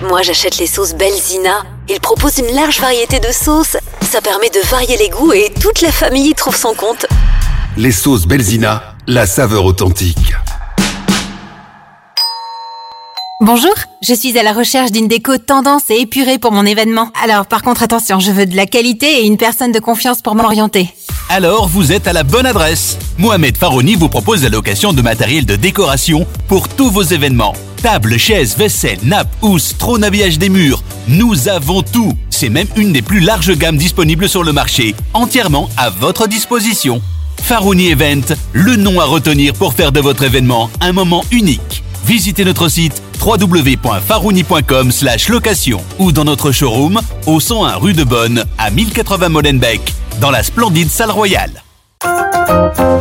Moi, 0.10 0.22
j'achète 0.22 0.58
les 0.60 0.68
sauces 0.68 0.94
Belzina. 0.94 1.81
Ils 1.94 2.00
proposent 2.00 2.38
une 2.38 2.56
large 2.56 2.80
variété 2.80 3.20
de 3.20 3.34
sauces. 3.34 3.76
Ça 4.10 4.22
permet 4.22 4.50
de 4.50 4.66
varier 4.70 4.96
les 4.96 5.10
goûts 5.10 5.34
et 5.34 5.52
toute 5.60 5.82
la 5.82 5.92
famille 5.92 6.30
y 6.30 6.34
trouve 6.34 6.56
son 6.56 6.74
compte. 6.74 7.06
Les 7.76 7.92
sauces 7.92 8.26
Belzina, 8.26 8.96
la 9.08 9.26
saveur 9.26 9.66
authentique. 9.66 10.34
Bonjour, 13.44 13.74
je 14.08 14.14
suis 14.14 14.38
à 14.38 14.44
la 14.44 14.54
recherche 14.54 14.92
d'une 14.92 15.08
déco 15.08 15.40
tendance 15.40 15.90
et 15.90 16.00
épurée 16.00 16.38
pour 16.38 16.52
mon 16.52 16.64
événement. 16.64 17.10
Alors 17.24 17.48
par 17.48 17.64
contre 17.64 17.82
attention, 17.82 18.20
je 18.20 18.30
veux 18.30 18.46
de 18.46 18.56
la 18.56 18.68
qualité 18.68 19.08
et 19.08 19.26
une 19.26 19.38
personne 19.38 19.72
de 19.72 19.80
confiance 19.80 20.22
pour 20.22 20.36
m'orienter. 20.36 20.94
Alors 21.28 21.68
vous 21.68 21.92
êtes 21.92 22.06
à 22.06 22.14
la 22.14 22.22
bonne 22.22 22.46
adresse. 22.46 23.00
Mohamed 23.18 23.58
Farouni 23.58 23.96
vous 23.96 24.10
propose 24.10 24.44
la 24.44 24.50
location 24.50 24.94
de 24.94 25.02
matériel 25.02 25.48
de 25.48 25.56
décoration 25.56 26.28
pour 26.48 26.70
tous 26.70 26.92
vos 26.92 27.02
événements. 27.02 27.56
Tables, 27.82 28.20
chaises, 28.20 28.56
vaisselle, 28.56 29.00
nappes, 29.02 29.36
housses, 29.42 29.76
trône 29.76 30.04
habillage 30.04 30.38
des 30.38 30.50
murs. 30.50 30.84
Nous 31.08 31.50
avons 31.50 31.82
tout. 31.82 32.14
C'est 32.30 32.50
même 32.50 32.68
une 32.76 32.94
des 32.94 33.02
plus 33.02 33.22
larges 33.22 33.58
gammes 33.58 33.78
disponibles 33.78 34.30
sur 34.30 34.44
le 34.44 34.54
marché, 34.54 34.94
entièrement 35.16 35.68
à 35.78 35.90
votre 35.90 36.28
disposition. 36.28 37.02
Farouni 37.42 37.88
Event, 37.88 38.36
le 38.54 38.76
nom 38.76 39.00
à 39.00 39.06
retenir 39.06 39.56
pour 39.56 39.74
faire 39.74 39.92
de 39.92 40.00
votre 40.00 40.22
événement 40.22 40.70
un 40.80 40.92
moment 40.92 41.24
unique. 41.32 41.82
Visitez 42.06 42.46
notre 42.46 42.68
site 42.70 43.02
www.farouni.com 43.24 44.92
location 45.30 45.82
ou 46.00 46.12
dans 46.12 46.24
notre 46.24 46.52
showroom 46.52 47.00
au 47.26 47.40
101 47.40 47.76
rue 47.76 47.94
de 47.94 48.04
Bonne 48.04 48.44
à 48.58 48.72
1080 48.72 49.30
Molenbeek 49.30 49.94
dans 50.20 50.32
la 50.32 50.44
splendide 50.44 50.90
salle 50.90 51.12
royale. 51.12 51.64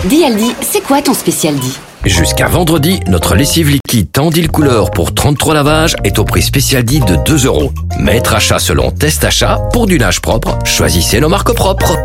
Dis 0.05 0.25
Aldi, 0.25 0.55
c'est 0.61 0.83
quoi 0.83 1.03
ton 1.03 1.15
spécial 1.15 1.55
dit 1.57 1.77
Jusqu'à 2.05 2.49
vendredi, 2.49 3.01
notre 3.09 3.35
lessive 3.35 3.69
liquide 3.69 4.11
Tandil 4.11 4.49
Couleur 4.49 4.91
pour 4.91 5.15
33 5.15 5.55
lavages 5.55 5.97
est 6.05 6.19
au 6.19 6.25
prix 6.25 6.43
spécial 6.43 6.83
dit 6.83 7.01
de 7.01 7.17
2 7.17 7.47
euros. 7.47 7.73
Maître 7.99 8.35
achat 8.35 8.59
selon 8.59 8.91
test 8.91 9.25
achat 9.25 9.59
pour 9.73 9.87
du 9.87 9.99
linge 9.99 10.21
propre, 10.21 10.59
choisissez 10.65 11.21
nos 11.21 11.29
marques 11.29 11.53
propres. 11.53 11.97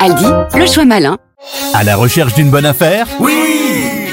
Aldi, 0.00 0.26
le 0.58 0.66
choix 0.66 0.84
malin. 0.84 1.18
À 1.72 1.84
la 1.84 1.96
recherche 1.96 2.34
d'une 2.34 2.50
bonne 2.50 2.66
affaire? 2.66 3.06
Oui 3.20 3.67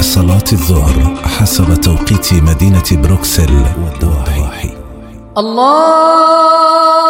صلاة 0.00 0.44
الظهر 0.52 1.14
حسب 1.24 1.74
توقيت 1.74 2.34
مدينة 2.34 2.82
بروكسل 2.92 3.64
والضواحي 3.84 4.70
الله 5.38 7.09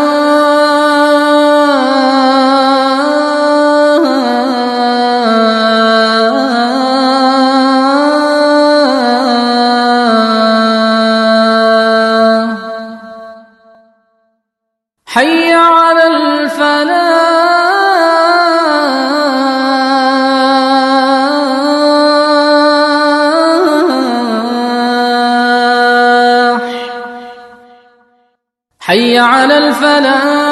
أفلا 29.81 30.50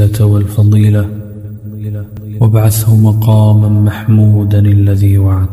الوسيلة 0.00 0.26
والفضيلة. 0.26 1.08
وابعثه 2.40 2.96
مقاما 2.96 3.68
محمودا 3.68 4.58
الذي 4.58 5.18
وعدته 5.18 5.49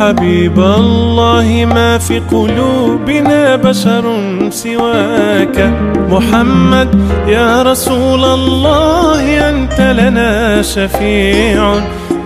حبيب 0.00 0.58
الله 0.58 1.66
ما 1.74 1.98
في 1.98 2.20
قلوبنا 2.20 3.56
بشر 3.56 4.04
سواك. 4.50 5.72
محمد 6.10 6.88
يا 7.28 7.62
رسول 7.62 8.24
الله 8.24 9.50
أنت 9.50 9.80
لنا 9.80 10.62
شفيع. 10.62 11.74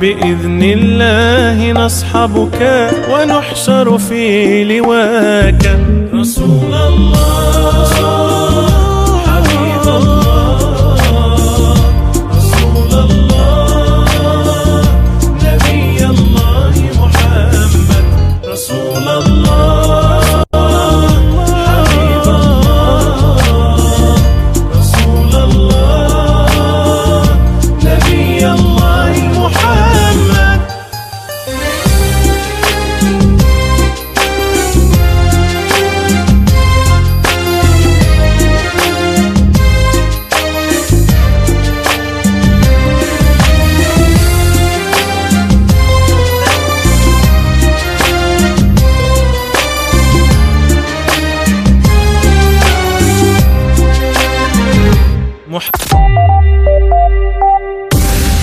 بإذن 0.00 0.60
الله 0.62 1.72
نصحبك 1.72 2.90
ونحشر 3.12 3.98
في 3.98 4.64
لواك. 4.64 5.78
رسول 6.14 6.74
الله. 6.74 7.37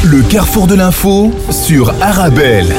Le 0.04 0.22
carrefour 0.30 0.68
de 0.68 0.76
l'info 0.76 1.34
sur 1.52 1.90
Arabelle. 2.02 2.74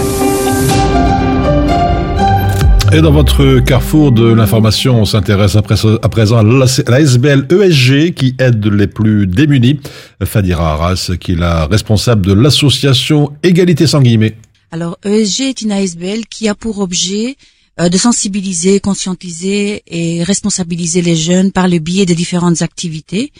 Et 2.92 3.00
dans 3.00 3.10
votre 3.10 3.58
carrefour 3.60 4.12
de 4.12 4.24
l'information, 4.32 5.00
on 5.00 5.04
s'intéresse 5.04 5.56
à 5.56 5.62
prés- 5.62 5.98
à 6.02 6.08
présent 6.08 6.38
à 6.38 6.42
la 6.88 7.00
SBL 7.00 7.46
ESG 7.50 8.14
qui 8.14 8.34
aide 8.38 8.64
les 8.66 8.86
plus 8.86 9.26
démunis. 9.26 9.80
Fadira 10.24 10.72
Arras, 10.74 11.10
qui 11.18 11.32
est 11.32 11.36
la 11.38 11.66
responsable 11.66 12.24
de 12.24 12.32
l'association 12.32 13.32
Égalité 13.42 13.86
sans 13.88 14.00
guillemets. 14.00 14.36
Alors, 14.70 14.98
ESG 15.04 15.40
est 15.42 15.62
une 15.62 15.72
ASBL 15.72 16.26
qui 16.30 16.48
a 16.48 16.54
pour 16.54 16.78
objet 16.78 17.30
euh, 17.30 17.55
de 17.78 17.98
sensibiliser, 17.98 18.80
conscientiser 18.80 19.82
et 19.86 20.22
responsabiliser 20.22 21.02
les 21.02 21.16
jeunes 21.16 21.52
par 21.52 21.68
le 21.68 21.78
biais 21.78 22.06
de 22.06 22.14
différentes 22.14 22.62
activités. 22.62 23.32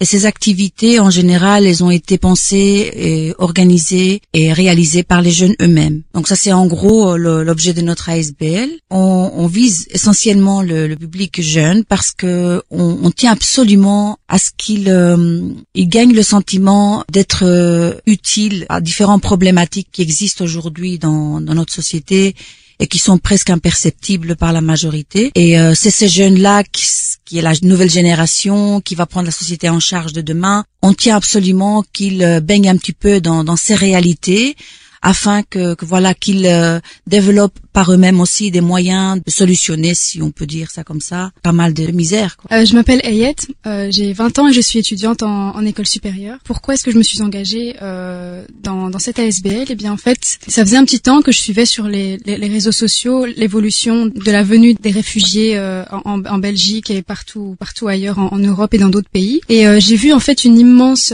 Et 0.00 0.04
ces 0.04 0.26
activités, 0.26 0.98
en 0.98 1.10
général, 1.10 1.66
elles 1.66 1.84
ont 1.84 1.90
été 1.90 2.18
pensées, 2.18 2.90
et 2.94 3.34
organisées 3.38 4.20
et 4.32 4.52
réalisées 4.52 5.02
par 5.02 5.22
les 5.22 5.30
jeunes 5.30 5.54
eux-mêmes. 5.62 6.02
Donc 6.14 6.26
ça, 6.26 6.36
c'est 6.36 6.52
en 6.52 6.66
gros 6.66 7.12
euh, 7.12 7.44
l'objet 7.44 7.72
de 7.72 7.82
notre 7.82 8.08
ASBL. 8.08 8.70
On, 8.90 9.30
on 9.34 9.46
vise 9.46 9.86
essentiellement 9.90 10.62
le, 10.62 10.88
le 10.88 10.96
public 10.96 11.40
jeune 11.40 11.84
parce 11.84 12.12
que 12.12 12.62
on, 12.70 12.98
on 13.02 13.10
tient 13.10 13.32
absolument 13.32 14.18
à 14.28 14.38
ce 14.38 14.50
qu'il 14.56 14.88
euh, 14.88 15.40
gagne 15.76 16.12
le 16.12 16.22
sentiment 16.22 17.04
d'être 17.10 17.44
euh, 17.44 17.94
utile 18.06 18.66
à 18.68 18.80
différentes 18.80 19.22
problématiques 19.22 19.88
qui 19.92 20.02
existent 20.02 20.44
aujourd'hui 20.44 20.98
dans, 20.98 21.40
dans 21.40 21.54
notre 21.54 21.72
société 21.72 22.34
et 22.78 22.86
qui 22.86 22.98
sont 22.98 23.18
presque 23.18 23.50
imperceptibles 23.50 24.36
par 24.36 24.52
la 24.52 24.60
majorité. 24.60 25.30
Et 25.34 25.58
euh, 25.58 25.74
c'est 25.74 25.90
ces 25.90 26.08
jeunes-là 26.08 26.64
qui, 26.64 26.86
qui 27.24 27.38
est 27.38 27.42
la 27.42 27.52
nouvelle 27.62 27.90
génération 27.90 28.80
qui 28.80 28.94
va 28.94 29.06
prendre 29.06 29.26
la 29.26 29.32
société 29.32 29.68
en 29.68 29.80
charge 29.80 30.12
de 30.12 30.20
demain. 30.20 30.64
On 30.82 30.92
tient 30.92 31.16
absolument 31.16 31.84
qu'ils 31.92 32.22
euh, 32.22 32.40
baignent 32.40 32.68
un 32.68 32.76
petit 32.76 32.92
peu 32.92 33.20
dans, 33.20 33.44
dans 33.44 33.56
ces 33.56 33.74
réalités 33.74 34.56
afin 35.04 35.42
que, 35.42 35.74
que 35.74 35.84
voilà 35.84 36.14
qu'ils 36.14 36.46
euh, 36.46 36.80
développent 37.06 37.60
par 37.74 37.92
eux-mêmes 37.92 38.20
aussi 38.20 38.50
des 38.50 38.62
moyens 38.62 39.20
de 39.24 39.30
solutionner, 39.30 39.94
si 39.94 40.22
on 40.22 40.30
peut 40.30 40.46
dire 40.46 40.70
ça 40.70 40.82
comme 40.82 41.00
ça, 41.00 41.30
pas 41.42 41.52
mal 41.52 41.74
de 41.74 41.88
misère. 41.88 42.36
Quoi. 42.36 42.56
Euh, 42.56 42.64
je 42.64 42.74
m'appelle 42.74 43.00
Ayette, 43.04 43.48
euh, 43.66 43.88
j'ai 43.90 44.12
20 44.12 44.38
ans 44.38 44.48
et 44.48 44.52
je 44.52 44.60
suis 44.62 44.78
étudiante 44.78 45.22
en, 45.22 45.54
en 45.54 45.64
école 45.66 45.86
supérieure. 45.86 46.38
Pourquoi 46.44 46.74
est-ce 46.74 46.84
que 46.84 46.90
je 46.90 46.96
me 46.96 47.02
suis 47.02 47.20
engagée 47.20 47.76
euh, 47.82 48.44
dans, 48.62 48.88
dans 48.88 48.98
cette 48.98 49.18
ASBL 49.18 49.66
Eh 49.68 49.74
bien 49.74 49.92
en 49.92 49.98
fait, 49.98 50.38
ça 50.48 50.64
faisait 50.64 50.78
un 50.78 50.84
petit 50.84 51.00
temps 51.00 51.20
que 51.20 51.32
je 51.32 51.38
suivais 51.38 51.66
sur 51.66 51.86
les, 51.86 52.16
les, 52.24 52.48
réseaux 52.48 52.72
sociaux 52.72 53.26
l'évolution 53.26 54.06
de 54.06 54.30
la 54.30 54.42
venue 54.42 54.74
des 54.74 54.90
réfugiés 54.90 55.58
euh, 55.58 55.84
en, 55.90 56.24
en 56.24 56.38
Belgique 56.38 56.90
et 56.90 57.02
partout 57.02 57.56
partout 57.58 57.88
ailleurs 57.88 58.18
en, 58.18 58.28
en 58.28 58.38
Europe 58.38 58.72
et 58.72 58.78
dans 58.78 58.88
d'autres 58.88 59.10
pays. 59.10 59.42
Et 59.50 59.66
euh, 59.66 59.80
j'ai 59.80 59.96
vu 59.96 60.14
en 60.14 60.20
fait 60.20 60.44
une 60.44 60.58
immense 60.58 61.12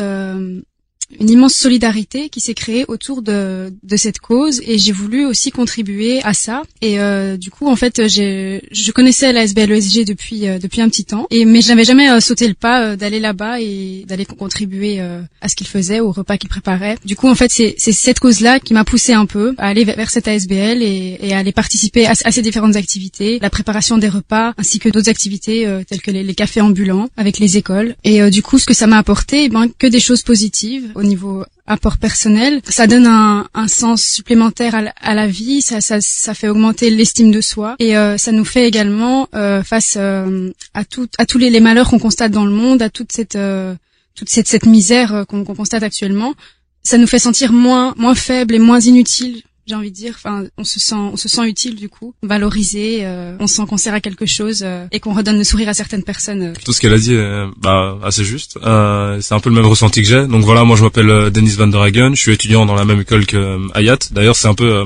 une 1.18 1.30
immense 1.30 1.54
solidarité 1.54 2.28
qui 2.28 2.40
s'est 2.40 2.54
créée 2.54 2.84
autour 2.88 3.22
de, 3.22 3.72
de 3.82 3.96
cette 3.96 4.18
cause 4.20 4.60
et 4.64 4.78
j'ai 4.78 4.92
voulu 4.92 5.24
aussi 5.26 5.50
contribuer 5.50 6.20
à 6.22 6.34
ça. 6.34 6.62
Et 6.82 7.00
euh, 7.00 7.36
du 7.36 7.50
coup 7.50 7.66
en 7.68 7.76
fait 7.76 8.06
je 8.08 8.90
connaissais 8.92 9.32
la 9.32 9.44
SBLESG 9.46 10.04
depuis 10.06 10.46
euh, 10.48 10.58
depuis 10.58 10.80
un 10.80 10.88
petit 10.88 11.04
temps 11.04 11.26
et 11.30 11.44
mais 11.44 11.60
je 11.62 11.68
n'avais 11.68 11.84
jamais 11.84 12.10
euh, 12.10 12.20
sauté 12.20 12.46
le 12.48 12.54
pas 12.54 12.82
euh, 12.82 12.96
d'aller 12.96 13.20
là-bas 13.20 13.60
et 13.60 14.04
d'aller 14.06 14.24
co- 14.24 14.34
contribuer 14.34 15.00
euh, 15.00 15.20
à 15.40 15.48
ce 15.48 15.56
qu'ils 15.56 15.66
faisaient 15.66 16.00
au 16.00 16.12
repas 16.12 16.36
qu'ils 16.36 16.48
préparaient 16.50 16.96
du 17.04 17.16
coup 17.16 17.28
en 17.28 17.34
fait 17.34 17.50
c'est 17.50 17.74
cette 17.78 18.20
cause 18.20 18.40
là 18.40 18.60
qui 18.60 18.74
m'a 18.74 18.84
poussé 18.84 19.12
un 19.12 19.26
peu 19.26 19.54
à 19.58 19.66
aller 19.68 19.84
vers, 19.84 20.10
cette 20.10 20.28
ASBL 20.28 20.82
et, 20.82 21.18
et 21.22 21.32
à 21.34 21.38
aller 21.38 21.52
participer 21.52 22.06
à, 22.06 22.12
à 22.24 22.32
ces 22.32 22.42
différentes 22.42 22.76
activités 22.76 23.38
la 23.40 23.50
préparation 23.50 23.98
des 23.98 24.08
repas 24.08 24.52
ainsi 24.58 24.78
que 24.78 24.88
d'autres 24.88 25.08
activités 25.10 25.66
telles 25.88 26.00
que 26.02 26.10
les, 26.10 26.22
les 26.22 26.34
cafés 26.34 26.60
ambulants 26.60 27.08
avec 27.16 27.38
les 27.38 27.56
écoles. 27.56 27.94
Et 28.04 28.28
du 28.30 28.42
coup 28.42 28.58
ce 28.58 28.66
que 28.66 28.74
ça 28.74 28.86
m'a 28.86 28.98
apporté 28.98 29.44
eh 29.44 29.48
ben 29.48 29.68
que 29.78 29.86
des 29.86 30.00
choses 30.00 30.22
positives 30.22 30.92
au 31.00 31.02
niveau 31.02 31.44
apport 31.66 31.98
personnel. 31.98 32.60
Ça 32.68 32.86
donne 32.86 33.06
un, 33.06 33.46
un 33.54 33.68
sens 33.68 34.02
supplémentaire 34.02 34.74
à 34.74 35.14
la, 35.14 35.26
vie, 35.26 35.62
ça, 35.62 35.80
ça, 35.80 36.00
ça 36.00 36.34
fait 36.34 36.48
augmenter 36.48 36.90
l'estime 36.90 37.30
de 37.30 37.40
soi 37.40 37.76
et 37.78 37.96
euh, 37.96 38.18
ça 38.18 38.32
nous 38.32 38.44
fait 38.44 38.68
également 38.68 39.28
euh, 39.34 39.62
face 39.62 39.94
euh, 39.96 40.50
à, 40.74 40.84
tout, 40.84 41.08
à 41.18 41.26
tous 41.26 41.38
les, 41.38 41.60
malheurs 41.60 41.88
qu'on 41.88 41.98
constate 41.98 42.32
dans 42.32 42.44
le 42.44 42.52
monde, 42.52 42.82
à 42.82 42.90
toute 42.90 43.12
cette, 43.12 43.36
euh, 43.36 43.74
toute 44.14 44.28
cette, 44.28 44.48
cette 44.48 44.66
misère 44.66 45.14
euh, 45.14 45.24
qu'on 45.24 45.44
constate 45.44 45.82
actuellement. 45.82 46.34
Ça 46.82 46.98
nous 46.98 47.07
fait 47.07 47.18
sentir 47.18 47.53
moins, 47.53 47.94
moins 47.96 48.14
faibles 48.14 48.55
et 48.55 48.59
moins 48.59 48.80
inutiles. 48.80 49.42
J'ai 49.70 49.76
envie 49.76 49.92
de 49.92 49.94
dire, 49.94 50.14
enfin, 50.16 50.46
on 50.58 50.64
se 50.64 50.80
sent, 50.80 50.96
on 50.96 51.16
se 51.16 51.28
sent 51.28 51.46
utile 51.48 51.76
du 51.76 51.88
coup, 51.88 52.12
valorisé, 52.24 53.06
euh, 53.06 53.36
on 53.38 53.46
sent 53.46 53.62
qu'on 53.68 53.76
sert 53.76 53.94
à 53.94 54.00
quelque 54.00 54.26
chose 54.26 54.62
euh, 54.64 54.84
et 54.90 54.98
qu'on 54.98 55.14
redonne 55.14 55.38
le 55.38 55.44
sourire 55.44 55.68
à 55.68 55.74
certaines 55.74 56.02
personnes. 56.02 56.42
euh. 56.42 56.52
Tout 56.64 56.72
ce 56.72 56.80
qu'elle 56.80 56.92
a 56.92 56.98
dit 56.98 57.14
est 57.14 57.44
bah, 57.62 57.96
assez 58.02 58.24
juste. 58.24 58.58
C'est 58.60 59.32
un 59.34 59.38
peu 59.38 59.48
le 59.48 59.54
même 59.54 59.66
ressenti 59.66 60.02
que 60.02 60.08
j'ai. 60.08 60.26
Donc 60.26 60.42
voilà, 60.42 60.64
moi 60.64 60.76
je 60.76 60.82
m'appelle 60.82 61.30
Dennis 61.30 61.54
Van 61.54 61.68
der 61.68 61.82
Hagen, 61.82 62.16
je 62.16 62.20
suis 62.20 62.32
étudiant 62.32 62.66
dans 62.66 62.74
la 62.74 62.84
même 62.84 63.00
école 63.02 63.26
que 63.26 63.60
Hayat. 63.74 63.98
D'ailleurs, 64.10 64.34
c'est 64.34 64.48
un 64.48 64.56
peu 64.56 64.84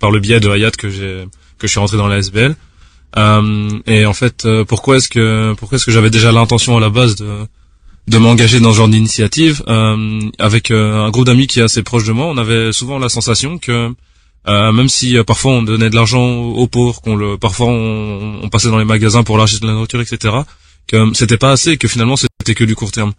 par 0.00 0.10
le 0.10 0.20
biais 0.20 0.38
de 0.38 0.50
Hayat 0.50 0.72
que 0.72 0.90
j'ai 0.90 1.24
que 1.56 1.66
je 1.66 1.70
suis 1.70 1.80
rentré 1.80 1.96
dans 1.96 2.08
la 2.08 2.18
SBL. 2.18 2.54
Et 3.86 4.04
en 4.04 4.12
fait, 4.12 4.46
pourquoi 4.68 4.98
est-ce 4.98 5.08
que 5.08 5.54
pourquoi 5.54 5.76
est-ce 5.76 5.86
que 5.86 5.92
j'avais 5.92 6.10
déjà 6.10 6.30
l'intention 6.30 6.76
à 6.76 6.80
la 6.80 6.90
base 6.90 7.14
de 7.16 7.46
de 8.06 8.18
m'engager 8.18 8.60
dans 8.60 8.72
ce 8.72 8.76
genre 8.76 8.88
d'initiative? 8.88 9.62
Euh, 9.66 10.20
avec 10.38 10.70
un 10.70 11.08
groupe 11.08 11.24
d'amis 11.24 11.46
qui 11.46 11.60
est 11.60 11.62
assez 11.62 11.82
proche 11.82 12.04
de 12.04 12.12
moi, 12.12 12.26
on 12.26 12.36
avait 12.36 12.70
souvent 12.72 12.98
la 12.98 13.08
sensation 13.08 13.56
que 13.56 13.94
euh, 14.48 14.72
même 14.72 14.88
si 14.88 15.16
euh, 15.16 15.24
parfois 15.24 15.52
on 15.52 15.62
donnait 15.62 15.90
de 15.90 15.94
l'argent 15.94 16.24
aux 16.26 16.66
pauvres, 16.68 17.00
qu'on 17.02 17.16
le, 17.16 17.36
parfois 17.38 17.66
on, 17.66 18.40
on 18.42 18.48
passait 18.48 18.68
dans 18.70 18.78
les 18.78 18.84
magasins 18.84 19.22
pour 19.24 19.38
l'acheter 19.38 19.60
de 19.60 19.66
la 19.66 19.72
nourriture, 19.72 20.00
etc., 20.00 20.34
que 20.86 20.96
euh, 20.96 21.10
c'était 21.14 21.36
pas 21.38 21.50
assez, 21.52 21.76
que 21.78 21.88
finalement 21.88 22.16
c'était 22.16 22.54
que 22.54 22.64
du 22.64 22.74
court 22.76 22.92
terme. 22.92 23.12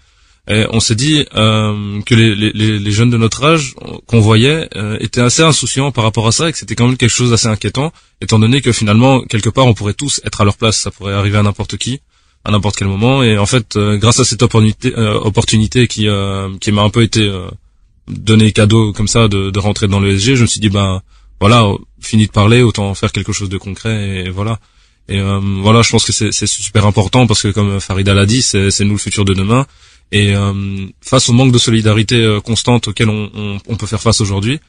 Et 0.49 0.65
on 0.69 0.79
s'est 0.79 0.95
dit 0.95 1.25
euh, 1.35 1.99
que 2.05 2.15
les, 2.15 2.33
les- 2.33 2.79
les, 2.79 2.91
jeunes 2.91 3.09
de 3.09 3.17
notre 3.17 3.43
âge 3.43 3.75
euh, 3.81 3.97
qu'on 4.07 4.21
voyait 4.21 4.69
euh, 4.77 4.95
étaient 5.01 5.19
assez 5.19 5.41
insouciants 5.41 5.91
par 5.91 6.05
rapport 6.05 6.25
à 6.25 6.31
ça 6.31 6.47
et 6.47 6.53
que 6.53 6.57
c'était 6.57 6.73
quand 6.75 6.87
même 6.87 6.95
quelque 6.95 7.09
chose 7.11 7.31
d'assez 7.31 7.47
inquiétant, 7.49 7.91
étant 8.21 8.39
donné 8.39 8.61
que 8.61 8.71
finalement 8.71 9.19
quelque 9.23 9.49
part 9.49 9.65
on 9.67 9.73
pourrait 9.73 9.93
tous 9.93 10.21
être 10.25 10.39
à 10.39 10.45
leur 10.45 10.55
place, 10.55 10.77
ça 10.77 10.89
pourrait 10.91 11.13
arriver 11.13 11.37
à 11.37 11.43
n'importe 11.43 11.75
qui, 11.75 11.99
à 12.45 12.51
n'importe 12.51 12.77
quel 12.77 12.87
moment. 12.87 13.23
Et 13.23 13.37
en 13.37 13.45
fait, 13.45 13.77
grâce 13.77 14.21
à 14.21 14.23
cette 14.23 14.41
opportunité, 14.41 14.95
opportunité 14.95 15.87
qui 15.89 16.07
qui 16.61 16.71
m'a 16.71 16.81
un 16.83 16.89
peu 16.89 17.03
été 17.03 17.29
donnée 18.07 18.51
cadeau 18.51 18.93
comme 18.93 19.07
ça 19.07 19.27
de, 19.27 19.49
de 19.49 19.59
rentrer 19.59 19.87
dans 19.87 19.99
le 19.99 20.17
SG, 20.17 20.35
je 20.35 20.41
me 20.41 20.47
suis 20.47 20.59
dit 20.59 20.69
ben 20.69 21.01
voilà, 21.39 21.69
fini 22.01 22.27
de 22.27 22.31
parler, 22.31 22.61
autant 22.61 22.93
faire 22.95 23.11
quelque 23.11 23.33
chose 23.33 23.49
de 23.49 23.57
concret 23.57 24.25
et 24.25 24.29
voilà. 24.29 24.59
Et 25.09 25.19
euh, 25.19 25.39
voilà, 25.61 25.81
je 25.83 25.89
pense 25.89 26.05
que 26.05 26.11
c'est 26.11 26.47
super 26.47 26.85
important 26.85 27.27
parce 27.27 27.41
que 27.41 27.49
comme 27.49 27.79
Farida 27.79 28.13
l'a 28.13 28.25
dit, 28.25 28.41
c'est 28.41 28.81
nous 28.81 28.93
le 28.93 28.97
futur 28.97 29.23
de 29.23 29.33
demain. 29.33 29.65
Et 30.11 30.35
euh, 30.35 30.53
face 31.01 31.29
au 31.29 31.33
manque 31.33 31.51
de 31.51 31.57
solidarité 31.57 32.15
euh, 32.15 32.39
constante 32.39 32.87
auquel 32.89 33.09
on, 33.09 33.59
on, 33.67 33.75
peut 33.75 33.87
faire 33.87 34.01
face 34.01 34.21
aujourd'hui, 34.21 34.59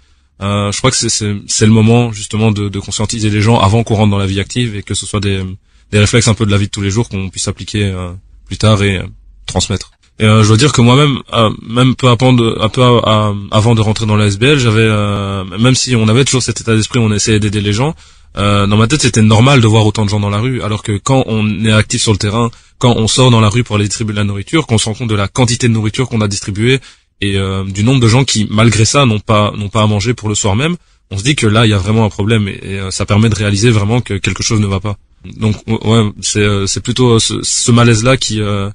euh, 0.41 0.70
je 0.70 0.78
crois 0.78 0.91
que 0.91 0.97
c'est 0.97 1.66
le 1.66 1.72
moment 1.72 2.12
justement 2.12 2.53
de, 2.53 2.68
de 2.68 2.80
conscientiser 2.80 3.30
les 3.30 3.41
gens 3.41 3.59
avant 3.59 3.82
qu'on 3.82 3.95
rentre 3.95 4.11
dans 4.11 4.18
la 4.18 4.26
vie 4.26 4.41
active 4.41 4.76
et 4.76 4.82
que 4.82 4.95
ce 4.95 5.07
soit 5.07 5.20
des, 5.20 5.43
des 5.91 5.99
réflexes 5.99 6.28
un 6.28 6.34
peu 6.34 6.47
de 6.47 6.51
la 6.51 6.59
vie 6.59 6.66
de 6.66 6.70
tous 6.70 6.82
les 6.82 6.91
jours 6.91 7.09
qu'on 7.09 7.28
puisse 7.30 7.49
appliquer 7.49 7.84
euh, 7.84 8.12
plus 8.47 8.59
tard 8.59 8.82
et 8.82 8.99
euh, 8.99 9.07
transmettre. 9.47 9.93
Et 10.21 10.25
euh, 10.25 10.43
je 10.43 10.49
dois 10.49 10.57
dire 10.57 10.73
que 10.73 10.81
moi-même, 10.81 11.19
euh, 11.33 11.51
même 11.69 11.95
peu 11.95 12.09
avant 12.09 12.33
de, 12.33 12.57
un 12.61 12.69
peu 12.69 12.83
à- 12.83 13.01
à- 13.05 13.35
avant 13.53 13.75
de 13.75 13.81
rentrer 13.81 14.05
dans 14.07 14.16
la 14.16 14.27
SBL, 14.27 14.59
j'avais, 14.59 14.81
euh, 14.83 15.45
même 15.59 15.75
si 15.77 15.95
on 15.95 16.09
avait 16.09 16.25
toujours 16.25 16.43
cet 16.43 16.61
état 16.61 16.75
d'esprit, 16.75 16.99
on 16.99 17.12
essayait 17.12 17.39
d'aider 17.41 17.61
les 17.61 17.73
gens. 17.73 17.95
euh, 18.37 18.66
dans 18.66 18.77
ma 18.77 18.87
tête, 18.87 19.03
c'était 19.03 19.23
normal 19.23 19.61
de 19.61 19.66
voir 19.66 19.87
autant 19.87 20.05
de 20.05 20.11
gens 20.11 20.21
dans 20.21 20.29
la 20.31 20.39
rue, 20.39 20.61
alors 20.62 20.83
que 20.83 20.93
quand 20.99 21.25
on 21.27 21.64
est 21.64 21.73
actif 21.73 22.03
sur 22.03 22.12
le 22.12 22.19
terrain, 22.19 22.51
quand 22.79 22.95
on 22.97 23.09
sort 23.09 23.31
dans 23.31 23.41
la 23.41 23.49
rue 23.49 23.64
pour 23.64 23.77
aller 23.77 23.87
distribuer 23.87 24.12
de 24.12 24.19
la 24.19 24.25
nourriture, 24.25 24.66
qu'on 24.66 24.77
se 24.79 24.85
rend 24.85 24.95
compte 24.95 25.09
de 25.09 25.14
la 25.16 25.29
quantité 25.29 25.66
de 25.66 25.73
nourriture 25.73 26.09
qu'on 26.09 26.21
a 26.21 26.29
distribuée 26.29 26.79
et 27.21 27.37
euh, 27.37 27.64
du 27.64 27.83
nombre 27.85 28.01
de 28.01 28.07
gens 28.07 28.25
qui, 28.25 28.47
malgré 28.51 28.85
ça, 28.85 29.07
n'ont 29.07 29.19
pas 29.19 29.53
n'ont 29.57 29.71
pas 29.71 29.83
à 29.83 29.87
manger 29.87 30.14
pour 30.14 30.29
le 30.29 30.35
soir 30.37 30.55
même, 30.57 30.77
on 31.11 31.16
se 31.19 31.25
dit 31.25 31.35
que 31.37 31.47
là, 31.47 31.64
il 31.66 31.71
y 31.71 31.73
a 31.73 31.79
vraiment 31.79 32.05
un 32.05 32.11
problème 32.11 32.47
et, 32.49 32.61
et, 32.62 32.79
euh, 32.81 32.91
ça 32.91 33.07
permet 33.07 33.29
de 33.31 33.35
réaliser 33.35 33.71
vraiment 33.71 34.01
que 34.03 34.14
quelque 34.14 34.43
chose 34.43 34.61
ne 34.61 34.66
va 34.66 34.79
pas. 34.79 34.97
Donc 35.37 35.57
ouais, 35.66 36.12
c'est 36.21 36.41
euh, 36.43 36.66
c'est 36.66 36.83
plutôt 36.83 37.14
euh, 37.14 37.19
ce, 37.19 37.35
ce 37.43 37.73
malaise 37.73 38.05
là 38.05 38.16
qui 38.16 38.41
euh, 38.41 38.69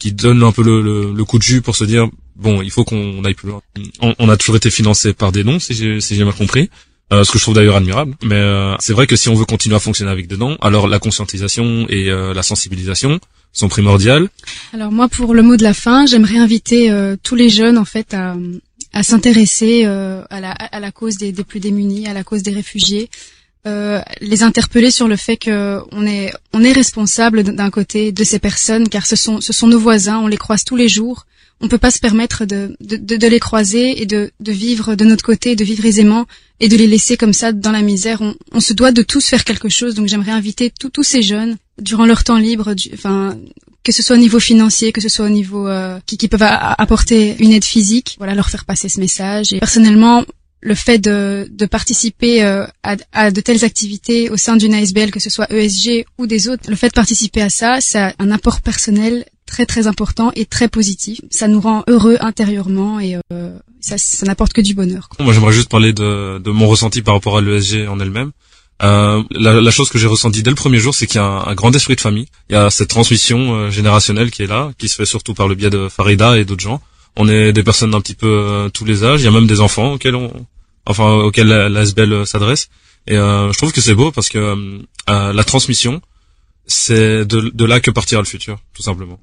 qui 0.00 0.10
donne 0.12 0.42
un 0.42 0.50
peu 0.50 0.64
le, 0.64 0.82
le, 0.82 1.12
le 1.12 1.24
coup 1.24 1.38
de 1.38 1.44
jus 1.44 1.62
pour 1.62 1.76
se 1.76 1.84
dire 1.84 2.08
bon, 2.34 2.62
il 2.62 2.70
faut 2.72 2.84
qu'on 2.84 3.22
aille 3.24 3.34
plus 3.34 3.48
loin. 3.50 3.62
On, 4.00 4.14
on 4.18 4.28
a 4.28 4.36
toujours 4.36 4.56
été 4.56 4.70
financé 4.70 5.12
par 5.12 5.30
des 5.30 5.44
dons, 5.44 5.60
si 5.60 5.74
j'ai 5.74 6.00
si 6.00 6.16
bien 6.16 6.32
compris. 6.32 6.68
Euh, 7.12 7.24
ce 7.24 7.32
que 7.32 7.38
je 7.38 7.42
trouve 7.44 7.56
d'ailleurs 7.56 7.74
admirable. 7.74 8.14
Mais 8.22 8.36
euh, 8.36 8.76
c'est 8.78 8.92
vrai 8.92 9.06
que 9.08 9.16
si 9.16 9.28
on 9.28 9.34
veut 9.34 9.44
continuer 9.44 9.74
à 9.74 9.80
fonctionner 9.80 10.12
avec 10.12 10.28
des 10.28 10.36
dons, 10.36 10.56
alors 10.60 10.86
la 10.86 11.00
conscientisation 11.00 11.86
et 11.88 12.08
euh, 12.08 12.32
la 12.32 12.44
sensibilisation 12.44 13.18
sont 13.52 13.68
primordiales. 13.68 14.28
Alors 14.72 14.92
moi, 14.92 15.08
pour 15.08 15.34
le 15.34 15.42
mot 15.42 15.56
de 15.56 15.64
la 15.64 15.74
fin, 15.74 16.06
j'aimerais 16.06 16.38
inviter 16.38 16.88
euh, 16.92 17.16
tous 17.20 17.34
les 17.34 17.48
jeunes 17.48 17.78
en 17.78 17.84
fait 17.84 18.14
à, 18.14 18.36
à 18.92 19.02
s'intéresser 19.02 19.82
euh, 19.86 20.22
à, 20.30 20.38
la, 20.40 20.52
à 20.52 20.78
la 20.78 20.92
cause 20.92 21.16
des, 21.16 21.32
des 21.32 21.42
plus 21.42 21.58
démunis, 21.58 22.06
à 22.06 22.14
la 22.14 22.22
cause 22.22 22.44
des 22.44 22.52
réfugiés, 22.52 23.10
euh, 23.66 24.00
les 24.20 24.42
interpeller 24.42 24.90
sur 24.90 25.08
le 25.08 25.16
fait 25.16 25.36
que 25.36 25.80
on 25.92 26.06
est 26.06 26.32
on 26.52 26.64
est 26.64 26.72
responsable 26.72 27.42
d'un 27.42 27.70
côté 27.70 28.12
de 28.12 28.24
ces 28.24 28.38
personnes, 28.38 28.88
car 28.88 29.06
ce 29.06 29.16
sont 29.16 29.40
ce 29.40 29.52
sont 29.52 29.66
nos 29.66 29.78
voisins, 29.78 30.18
on 30.18 30.26
les 30.26 30.38
croise 30.38 30.64
tous 30.64 30.76
les 30.76 30.88
jours. 30.88 31.26
On 31.62 31.68
peut 31.68 31.76
pas 31.76 31.90
se 31.90 31.98
permettre 31.98 32.46
de, 32.46 32.74
de, 32.80 32.96
de, 32.96 33.16
de 33.16 33.26
les 33.26 33.38
croiser 33.38 34.00
et 34.00 34.06
de, 34.06 34.30
de 34.40 34.50
vivre 34.52 34.94
de 34.94 35.04
notre 35.04 35.22
côté, 35.22 35.56
de 35.56 35.62
vivre 35.62 35.84
aisément 35.84 36.24
et 36.58 36.68
de 36.70 36.76
les 36.76 36.86
laisser 36.86 37.18
comme 37.18 37.34
ça 37.34 37.52
dans 37.52 37.70
la 37.70 37.82
misère. 37.82 38.22
On, 38.22 38.34
on 38.52 38.60
se 38.60 38.72
doit 38.72 38.92
de 38.92 39.02
tous 39.02 39.26
faire 39.26 39.44
quelque 39.44 39.68
chose. 39.68 39.94
Donc 39.94 40.08
j'aimerais 40.08 40.32
inviter 40.32 40.72
tous 40.72 41.02
ces 41.02 41.20
jeunes 41.20 41.58
durant 41.78 42.06
leur 42.06 42.24
temps 42.24 42.38
libre, 42.38 42.72
du, 42.72 42.88
enfin 42.94 43.36
que 43.82 43.92
ce 43.92 44.02
soit 44.02 44.16
au 44.16 44.18
niveau 44.18 44.40
financier, 44.40 44.92
que 44.92 45.02
ce 45.02 45.10
soit 45.10 45.26
au 45.26 45.30
niveau 45.30 45.68
euh, 45.68 45.98
qui, 46.06 46.16
qui 46.16 46.28
peuvent 46.28 46.42
apporter 46.42 47.36
une 47.40 47.52
aide 47.52 47.64
physique, 47.64 48.16
voilà, 48.18 48.34
leur 48.34 48.48
faire 48.48 48.64
passer 48.64 48.88
ce 48.88 49.00
message. 49.00 49.52
Et 49.52 49.58
personnellement, 49.58 50.24
le 50.62 50.74
fait 50.74 50.98
de, 50.98 51.48
de 51.50 51.66
participer 51.66 52.44
euh, 52.44 52.66
à, 52.82 52.96
à 53.12 53.30
de 53.30 53.40
telles 53.40 53.64
activités 53.64 54.30
au 54.30 54.36
sein 54.36 54.56
d'une 54.56 54.74
ASBL, 54.74 55.10
que 55.10 55.20
ce 55.20 55.30
soit 55.30 55.50
ESG 55.50 56.04
ou 56.18 56.26
des 56.26 56.48
autres, 56.48 56.64
le 56.68 56.76
fait 56.76 56.88
de 56.88 56.92
participer 56.94 57.40
à 57.42 57.50
ça, 57.50 57.80
ça 57.80 58.08
a 58.08 58.12
un 58.18 58.30
apport 58.30 58.60
personnel 58.60 59.24
très 59.46 59.66
très 59.66 59.86
important 59.86 60.32
et 60.36 60.44
très 60.46 60.68
positif. 60.68 61.20
Ça 61.30 61.48
nous 61.48 61.60
rend 61.60 61.82
heureux 61.88 62.16
intérieurement 62.20 63.00
et 63.00 63.16
euh, 63.32 63.58
ça, 63.80 63.96
ça 63.98 64.26
n'apporte 64.26 64.52
que 64.52 64.60
du 64.60 64.74
bonheur. 64.74 65.08
Moi, 65.18 65.32
j'aimerais 65.32 65.52
juste 65.52 65.68
parler 65.70 65.92
de, 65.92 66.38
de 66.38 66.50
mon 66.50 66.68
ressenti 66.68 67.02
par 67.02 67.14
rapport 67.14 67.38
à 67.38 67.40
l'ESG 67.40 67.88
en 67.88 67.98
elle-même. 67.98 68.30
Euh, 68.82 69.22
la, 69.30 69.60
la 69.60 69.70
chose 69.70 69.90
que 69.90 69.98
j'ai 69.98 70.06
ressentie 70.06 70.42
dès 70.42 70.50
le 70.50 70.56
premier 70.56 70.78
jour, 70.78 70.94
c'est 70.94 71.06
qu'il 71.06 71.16
y 71.16 71.24
a 71.24 71.26
un, 71.26 71.46
un 71.46 71.54
grand 71.54 71.74
esprit 71.74 71.96
de 71.96 72.00
famille. 72.00 72.26
Il 72.48 72.54
y 72.54 72.56
a 72.56 72.70
cette 72.70 72.88
transmission 72.88 73.54
euh, 73.54 73.70
générationnelle 73.70 74.30
qui 74.30 74.42
est 74.42 74.46
là, 74.46 74.70
qui 74.78 74.88
se 74.88 74.94
fait 74.94 75.04
surtout 75.04 75.34
par 75.34 75.48
le 75.48 75.54
biais 75.54 75.70
de 75.70 75.88
Farida 75.88 76.38
et 76.38 76.44
d'autres 76.44 76.62
gens. 76.62 76.80
On 77.22 77.28
est 77.28 77.52
des 77.52 77.62
personnes 77.62 77.90
d'un 77.90 78.00
petit 78.00 78.14
peu 78.14 78.26
euh, 78.26 78.68
tous 78.70 78.86
les 78.86 79.04
âges. 79.04 79.20
Il 79.20 79.24
y 79.24 79.28
a 79.28 79.30
même 79.30 79.46
des 79.46 79.60
enfants 79.60 79.92
auxquels 79.92 80.14
on, 80.14 80.32
enfin 80.86 81.04
auxquels 81.04 81.48
la, 81.48 81.82
SBL 81.82 82.12
euh, 82.14 82.24
s'adresse. 82.24 82.70
Et 83.06 83.18
euh, 83.18 83.52
je 83.52 83.58
trouve 83.58 83.72
que 83.72 83.82
c'est 83.82 83.94
beau 83.94 84.10
parce 84.10 84.30
que 84.30 84.80
la 85.06 85.44
transmission, 85.44 86.00
c'est 86.66 87.26
de 87.26 87.64
là 87.66 87.78
que 87.80 87.90
partira 87.90 88.22
le 88.22 88.26
futur, 88.26 88.58
tout 88.72 88.82
simplement. 88.82 89.20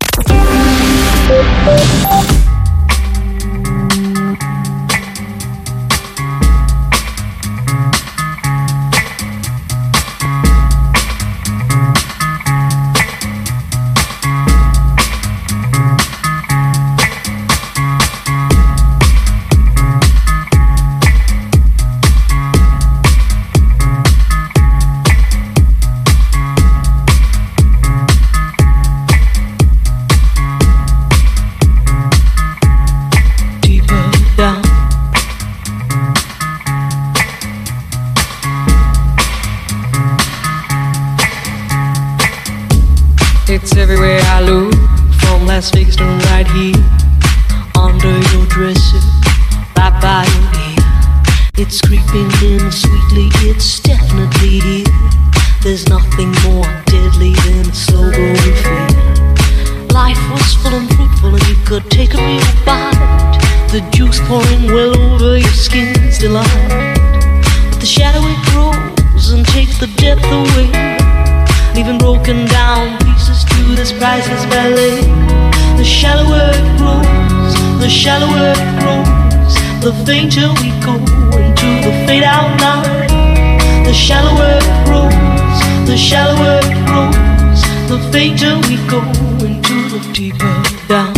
Fainter 80.06 80.50
we 80.62 80.70
go 80.84 80.96
into 81.38 81.70
the 81.86 81.94
fade 82.06 82.24
out 82.24 82.60
line. 82.62 83.84
The 83.84 83.94
shallower 83.94 84.60
it 84.60 84.86
grows, 84.86 85.60
the 85.88 85.98
shallower 85.98 86.60
it 86.64 86.80
grows, 86.86 87.62
the 87.88 88.00
fainter 88.12 88.56
we 88.68 88.76
go 88.88 89.02
into 89.46 89.76
the 89.94 90.02
deeper 90.14 90.54
down. 90.88 91.14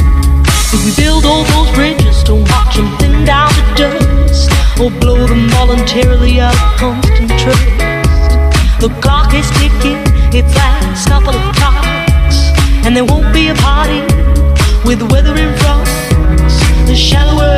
If 0.72 0.86
we 0.86 0.92
build 1.04 1.26
all 1.26 1.44
those 1.44 1.74
bridges, 1.76 2.24
don't 2.24 2.48
watch 2.50 2.76
them 2.76 2.96
thin 3.00 3.26
down 3.26 3.50
to 3.50 3.64
dust, 3.76 4.52
or 4.80 4.92
blow 4.92 5.26
them 5.26 5.50
voluntarily 5.50 6.40
out 6.40 6.54
of 6.54 6.78
constant 6.78 7.32
trust. 7.42 7.66
The 8.80 8.90
clock 9.02 9.34
is 9.34 9.50
ticking, 9.58 10.00
its 10.32 10.56
last 10.56 11.10
couple 11.10 11.34
of 11.34 11.56
clocks, 11.56 12.54
and 12.86 12.96
there 12.96 13.06
won't 13.06 13.34
be 13.34 13.50
a 13.50 13.56
party 13.56 14.02
with 14.86 15.02
weather 15.12 15.36
in 15.36 15.52
front. 15.58 15.90
The 16.88 16.96
shallower 16.96 17.49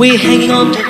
we're 0.00 0.16
hanging 0.16 0.50
on 0.50 0.72
to 0.72 0.89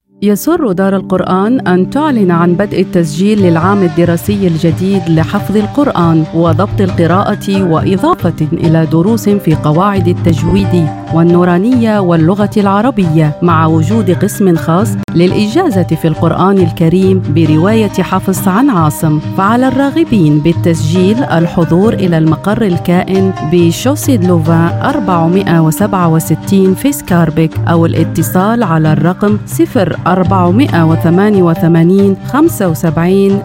يسر 0.23 0.71
دار 0.71 0.95
القرآن 0.95 1.67
أن 1.67 1.89
تعلن 1.89 2.31
عن 2.31 2.53
بدء 2.53 2.81
التسجيل 2.81 3.41
للعام 3.41 3.83
الدراسي 3.83 4.47
الجديد 4.47 5.01
لحفظ 5.09 5.57
القرآن 5.57 6.23
وضبط 6.35 6.81
القراءة 6.81 7.71
وإضافة 7.71 8.47
إلى 8.53 8.85
دروس 8.85 9.29
في 9.29 9.55
قواعد 9.55 10.07
التجويد 10.07 10.87
والنورانية 11.13 11.99
واللغة 11.99 12.49
العربية 12.57 13.35
مع 13.41 13.65
وجود 13.65 14.11
قسم 14.11 14.55
خاص 14.55 14.89
للإجازة 15.15 15.83
في 15.83 16.07
القرآن 16.07 16.57
الكريم 16.57 17.21
برواية 17.35 17.87
حفص 17.87 18.47
عن 18.47 18.69
عاصم. 18.69 19.19
فعلى 19.37 19.67
الراغبين 19.67 20.39
بالتسجيل 20.39 21.23
الحضور 21.23 21.93
إلى 21.93 22.17
المقر 22.17 22.61
الكائن 22.61 23.33
بشوسي 23.51 24.17
دلوفان 24.17 24.69
467 24.83 26.73
في 26.75 26.91
سكاربيك 26.91 27.51
أو 27.67 27.85
الاتصال 27.85 28.63
على 28.63 28.93
الرقم 28.93 29.37
0 29.45 29.97
488 30.15 31.55
75 31.55 32.17
27 32.27 33.43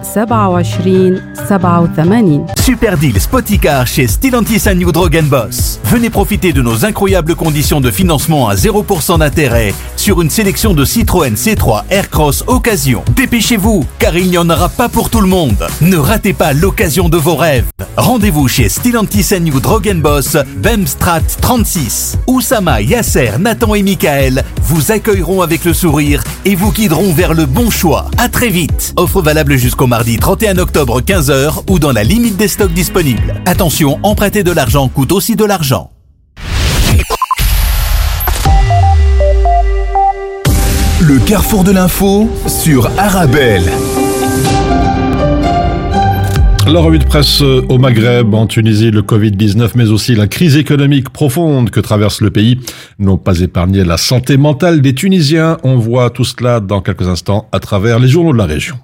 87 1.49 2.56
Super 2.67 2.99
deal 2.99 3.21
Spoticar 3.21 3.87
chez 3.87 4.09
Stellantis 4.09 4.65
New 4.75 4.91
Drogen 4.91 5.27
Boss. 5.27 5.79
Venez 5.85 6.11
profiter 6.11 6.53
de 6.53 6.61
nos 6.63 6.85
incroyables 6.85 7.37
conditions 7.37 7.81
de 7.81 7.93
financement 7.93 8.49
à 8.49 8.57
0% 8.57 9.21
d'intérêt 9.21 9.73
sur 9.95 10.21
une 10.21 10.31
sélection 10.31 10.75
de 10.75 10.85
Citroën 10.85 11.35
C3 11.35 11.85
Aircross 11.91 12.43
Occasion. 12.49 13.05
Dépêchez-vous, 13.15 13.87
car 14.01 14.17
il 14.17 14.31
n'y 14.31 14.37
en 14.37 14.51
aura 14.51 14.69
pas 14.69 14.89
pour 14.89 15.11
tout 15.11 15.21
le 15.21 15.29
monde. 15.29 15.65
Ne 15.81 15.97
ratez 15.97 16.33
pas 16.33 16.55
l'occasion 16.55 17.09
de 17.09 17.17
vos 17.17 17.37
rêves. 17.37 17.67
Rendez-vous 17.97 18.49
chez 18.49 18.69
Stellantis 18.69 19.29
New 19.41 19.61
Drogen 19.61 20.01
Boss, 20.01 20.37
Bemstrat 20.57 21.21
36. 21.41 22.19
Oussama, 22.27 22.83
Yasser, 22.83 23.39
Nathan 23.39 23.77
et 23.77 23.85
Michael 23.85 24.43
vous 24.61 24.91
accueilleront 24.91 25.41
avec 25.41 25.65
le 25.65 25.73
sourire 25.73 26.25
et 26.45 26.57
vous 26.57 26.73
guideront 26.73 27.13
vers 27.13 27.33
le 27.33 27.47
bon 27.47 27.71
choix. 27.71 28.11
À 28.19 28.29
très 28.29 28.49
vite. 28.49 28.93
Offre 28.97 29.23
valable 29.23 29.57
jusqu'au 29.57 29.87
mardi 29.87 30.19
31 30.19 30.59
octobre 30.59 31.01
15h 31.01 31.63
ou 31.71 31.79
dans 31.79 31.93
la 31.93 32.03
limite 32.03 32.37
des 32.37 32.49
stocks 32.57 32.73
disponibles. 32.73 33.35
Attention, 33.45 33.99
emprunter 34.03 34.43
de 34.43 34.51
l'argent 34.51 34.89
coûte 34.89 35.13
aussi 35.13 35.37
de 35.37 35.45
l'argent. 35.45 35.91
Le 41.03 41.19
carrefour 41.27 41.65
de 41.65 41.73
l'info 41.73 42.31
sur 42.47 42.87
Arabelle. 42.99 43.71
La 46.67 46.81
revue 46.81 46.99
de 46.99 47.05
presse 47.05 47.43
euh, 47.43 47.63
au 47.69 47.77
Maghreb, 47.77 48.33
en 48.35 48.47
Tunisie, 48.47 48.91
le 48.91 49.03
Covid-19, 49.03 49.73
mais 49.75 49.91
aussi 49.91 50.15
la 50.15 50.27
crise 50.27 50.57
économique 50.57 51.11
profonde 51.11 51.69
que 51.69 51.81
traverse 51.81 52.23
le 52.23 52.31
pays 52.31 52.59
n'ont 52.99 53.19
pas 53.19 53.39
épargné 53.41 53.85
la 53.85 53.99
santé 53.99 54.39
mentale 54.39 54.81
des 54.81 54.95
Tunisiens. 54.95 55.59
On 55.63 55.77
voit 55.77 56.09
tout 56.09 56.25
cela 56.25 56.61
dans 56.61 56.81
quelques 56.81 57.07
instants 57.07 57.49
à 57.53 57.61
travers 57.61 57.99
les 57.99 58.09
journaux 58.09 58.33
de 58.33 58.39
la 58.39 58.47
région. 58.47 58.77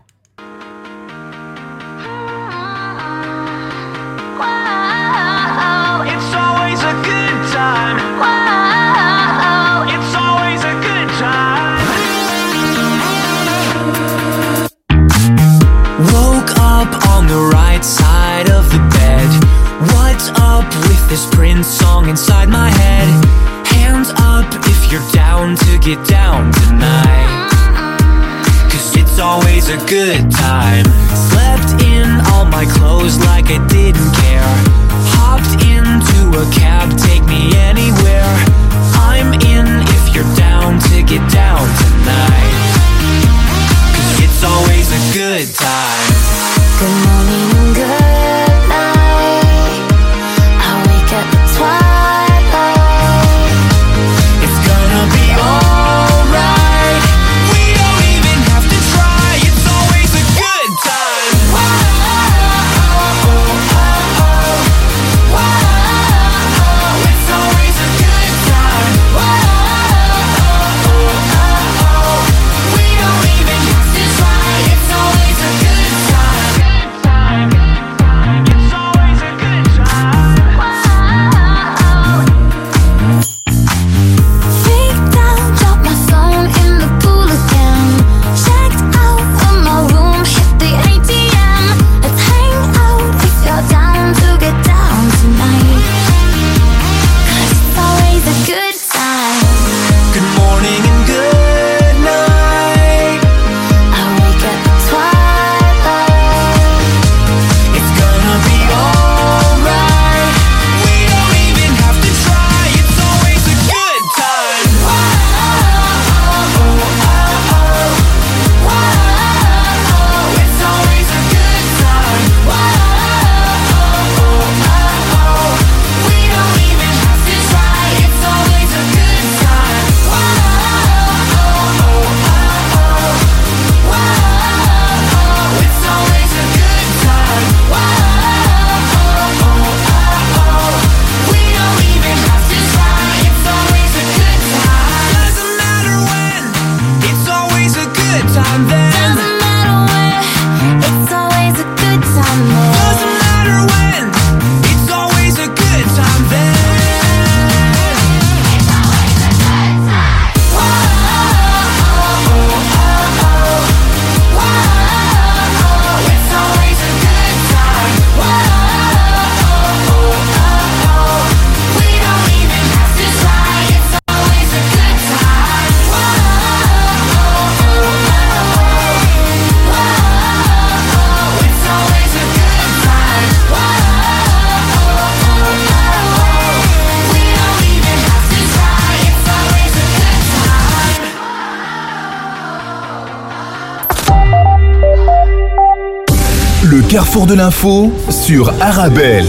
Carrefour 196.93 197.27
de 197.27 197.33
l'info 197.33 197.91
sur 198.11 198.53
Arabelle. 198.61 199.25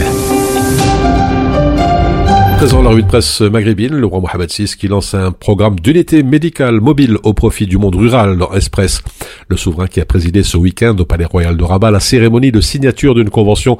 Présent 2.57 2.81
la 2.81 2.89
revue 2.89 3.03
de 3.03 3.07
presse 3.07 3.39
maghrébine, 3.39 3.93
le 3.93 4.05
roi 4.05 4.19
Mohamed 4.19 4.49
VI 4.51 4.73
qui 4.77 4.89
lance 4.89 5.13
un 5.13 5.31
programme 5.31 5.79
d'unité 5.79 6.23
médicale 6.23 6.81
mobile 6.81 7.17
au 7.23 7.33
profit 7.33 7.65
du 7.65 7.77
monde 7.77 7.95
rural 7.95 8.37
dans 8.37 8.53
Express. 8.53 9.01
Le 9.47 9.55
souverain 9.55 9.87
qui 9.87 10.01
a 10.01 10.05
présidé 10.05 10.43
ce 10.43 10.57
week-end 10.57 10.95
au 10.97 11.05
Palais 11.05 11.25
Royal 11.25 11.55
de 11.55 11.63
Rabat 11.63 11.91
la 11.91 11.99
cérémonie 11.99 12.51
de 12.51 12.61
signature 12.61 13.15
d'une 13.15 13.29
convention 13.29 13.77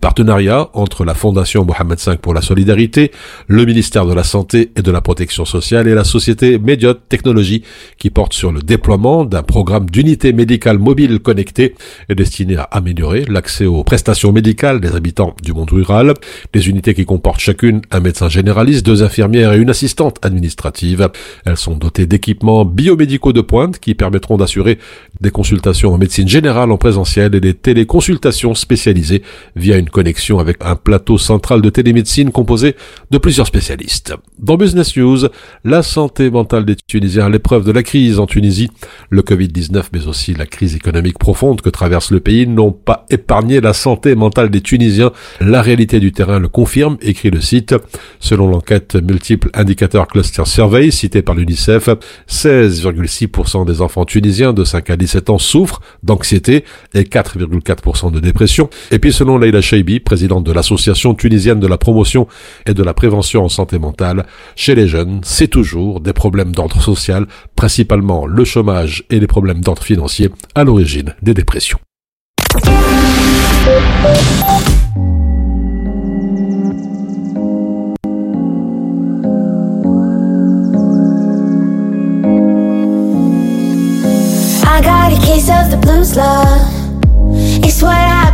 partenariat 0.00 0.70
entre 0.72 1.04
la 1.04 1.14
Fondation 1.14 1.64
Mohamed 1.64 1.98
V 2.04 2.16
pour 2.16 2.34
la 2.34 2.42
solidarité, 2.42 3.10
le 3.46 3.64
ministère 3.64 4.06
de 4.06 4.14
la 4.14 4.24
Santé 4.24 4.72
et 4.76 4.82
de 4.82 4.90
la 4.90 5.00
Protection 5.00 5.44
sociale 5.44 5.86
et 5.88 5.94
la 5.94 6.04
société 6.04 6.58
Mediot 6.58 6.94
Technologie 6.94 7.62
qui 7.98 8.10
porte 8.10 8.32
sur 8.32 8.52
le 8.52 8.60
déploiement 8.62 9.24
d'un 9.24 9.42
programme 9.42 9.88
d'unité 9.90 10.32
médicale 10.32 10.78
mobile 10.78 11.18
connectée 11.20 11.74
et 12.08 12.14
destiné 12.14 12.56
à 12.56 12.62
améliorer 12.62 13.24
l'accès 13.26 13.66
aux 13.66 13.84
prestations 13.84 14.32
médicales 14.32 14.80
des 14.80 14.94
habitants 14.94 15.34
du 15.42 15.52
monde 15.52 15.70
rural. 15.70 16.14
Des 16.52 16.68
unités 16.68 16.94
qui 16.94 17.04
comportent 17.04 17.40
chacune 17.40 17.82
un 17.90 18.00
médecin 18.00 18.28
généraliste, 18.28 18.86
deux 18.86 19.02
infirmières 19.02 19.52
et 19.52 19.58
une 19.58 19.70
assistante 19.70 20.18
administrative. 20.22 21.10
Elles 21.44 21.56
sont 21.56 21.74
dotées 21.74 22.06
d'équipements 22.06 22.64
biomédicaux 22.64 23.32
de 23.32 23.40
pointe 23.40 23.78
qui 23.78 23.94
permettront 23.94 24.36
d'assurer 24.38 24.78
des 25.20 25.30
consultations 25.30 25.92
en 25.92 25.98
médecine 25.98 26.28
générale 26.28 26.70
en 26.72 26.78
présentiel 26.78 27.34
et 27.34 27.40
des 27.40 27.54
téléconsultations 27.54 28.54
spécialisées 28.54 29.22
via 29.56 29.76
une 29.76 29.89
connexion 29.90 30.38
avec 30.38 30.56
un 30.60 30.76
plateau 30.76 31.18
central 31.18 31.60
de 31.60 31.70
télémédecine 31.70 32.30
composé 32.30 32.76
de 33.10 33.18
plusieurs 33.18 33.46
spécialistes. 33.46 34.14
Dans 34.38 34.56
Business 34.56 34.96
News, 34.96 35.28
la 35.64 35.82
santé 35.82 36.30
mentale 36.30 36.64
des 36.64 36.76
Tunisiens 36.76 37.26
à 37.26 37.28
l'épreuve 37.28 37.64
de 37.64 37.72
la 37.72 37.82
crise 37.82 38.18
en 38.18 38.26
Tunisie, 38.26 38.70
le 39.10 39.22
Covid-19 39.22 39.84
mais 39.92 40.06
aussi 40.06 40.34
la 40.34 40.46
crise 40.46 40.74
économique 40.74 41.18
profonde 41.18 41.60
que 41.60 41.68
traverse 41.68 42.10
le 42.10 42.20
pays 42.20 42.46
n'ont 42.46 42.72
pas 42.72 43.06
épargné 43.10 43.60
la 43.60 43.72
santé 43.72 44.14
mentale 44.14 44.50
des 44.50 44.60
Tunisiens. 44.60 45.12
La 45.40 45.62
réalité 45.62 46.00
du 46.00 46.12
terrain 46.12 46.38
le 46.38 46.48
confirme, 46.48 46.96
écrit 47.02 47.30
le 47.30 47.40
site. 47.40 47.74
Selon 48.18 48.48
l'enquête 48.48 48.96
multiple 48.96 49.50
indicateur 49.54 50.06
cluster 50.06 50.44
survey 50.44 50.90
citée 50.90 51.22
par 51.22 51.34
l'UNICEF, 51.34 51.88
16,6% 52.28 53.66
des 53.66 53.80
enfants 53.80 54.04
tunisiens 54.04 54.52
de 54.52 54.64
5 54.64 54.90
à 54.90 54.96
17 54.96 55.30
ans 55.30 55.38
souffrent 55.38 55.80
d'anxiété 56.02 56.64
et 56.94 57.02
4,4% 57.02 58.12
de 58.12 58.20
dépression. 58.20 58.70
Et 58.90 58.98
puis 58.98 59.12
selon 59.12 59.38
Leila 59.38 59.60
Présidente 60.04 60.44
de 60.44 60.52
l'association 60.52 61.14
tunisienne 61.14 61.60
de 61.60 61.66
la 61.66 61.78
promotion 61.78 62.26
et 62.66 62.74
de 62.74 62.82
la 62.82 62.94
prévention 62.94 63.44
en 63.44 63.48
santé 63.48 63.78
mentale, 63.78 64.26
chez 64.56 64.74
les 64.74 64.86
jeunes, 64.86 65.20
c'est 65.24 65.48
toujours 65.48 66.00
des 66.00 66.12
problèmes 66.12 66.52
d'ordre 66.52 66.80
social, 66.80 67.26
principalement 67.56 68.26
le 68.26 68.44
chômage 68.44 69.04
et 69.10 69.20
les 69.20 69.26
problèmes 69.26 69.60
d'ordre 69.60 69.82
financier 69.82 70.30
à 70.54 70.64
l'origine 70.64 71.14
des 71.22 71.34
dépressions. 71.34 71.78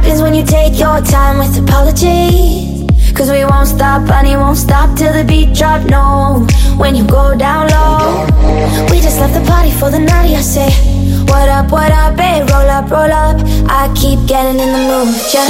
Happens 0.06 0.22
when 0.22 0.34
you 0.34 0.44
take 0.44 0.78
your 0.78 1.00
time 1.00 1.38
with 1.38 1.58
apologies. 1.58 2.84
Cause 3.12 3.28
we 3.30 3.44
won't 3.44 3.66
stop, 3.66 4.06
honey, 4.06 4.36
won't 4.36 4.58
stop 4.58 4.96
till 4.96 5.12
the 5.12 5.24
beat 5.24 5.52
drop. 5.54 5.82
No, 5.88 6.46
when 6.76 6.94
you 6.94 7.04
go 7.06 7.34
down 7.36 7.68
low, 7.70 8.24
we 8.90 9.00
just 9.00 9.18
left 9.18 9.34
the 9.34 9.40
party 9.46 9.70
for 9.70 9.90
the 9.90 9.98
night. 9.98 10.36
I 10.36 10.40
say, 10.42 10.70
What 11.24 11.48
up, 11.48 11.72
what 11.72 11.90
up, 11.90 12.14
babe? 12.16 12.48
Roll 12.50 12.68
up, 12.68 12.88
roll 12.90 13.10
up. 13.10 13.40
I 13.68 13.88
keep 13.96 14.24
getting 14.28 14.60
in 14.60 14.72
the 14.72 14.78
mood, 14.88 15.14
yeah. 15.34 15.46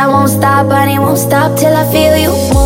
I 0.00 0.08
won't 0.08 0.30
stop, 0.30 0.66
honey, 0.72 0.98
won't 0.98 1.18
stop 1.18 1.58
till 1.58 1.76
I 1.76 1.84
feel 1.92 2.16
you 2.16 2.59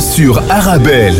Sur 0.00 0.42
Arabelle. 0.50 1.14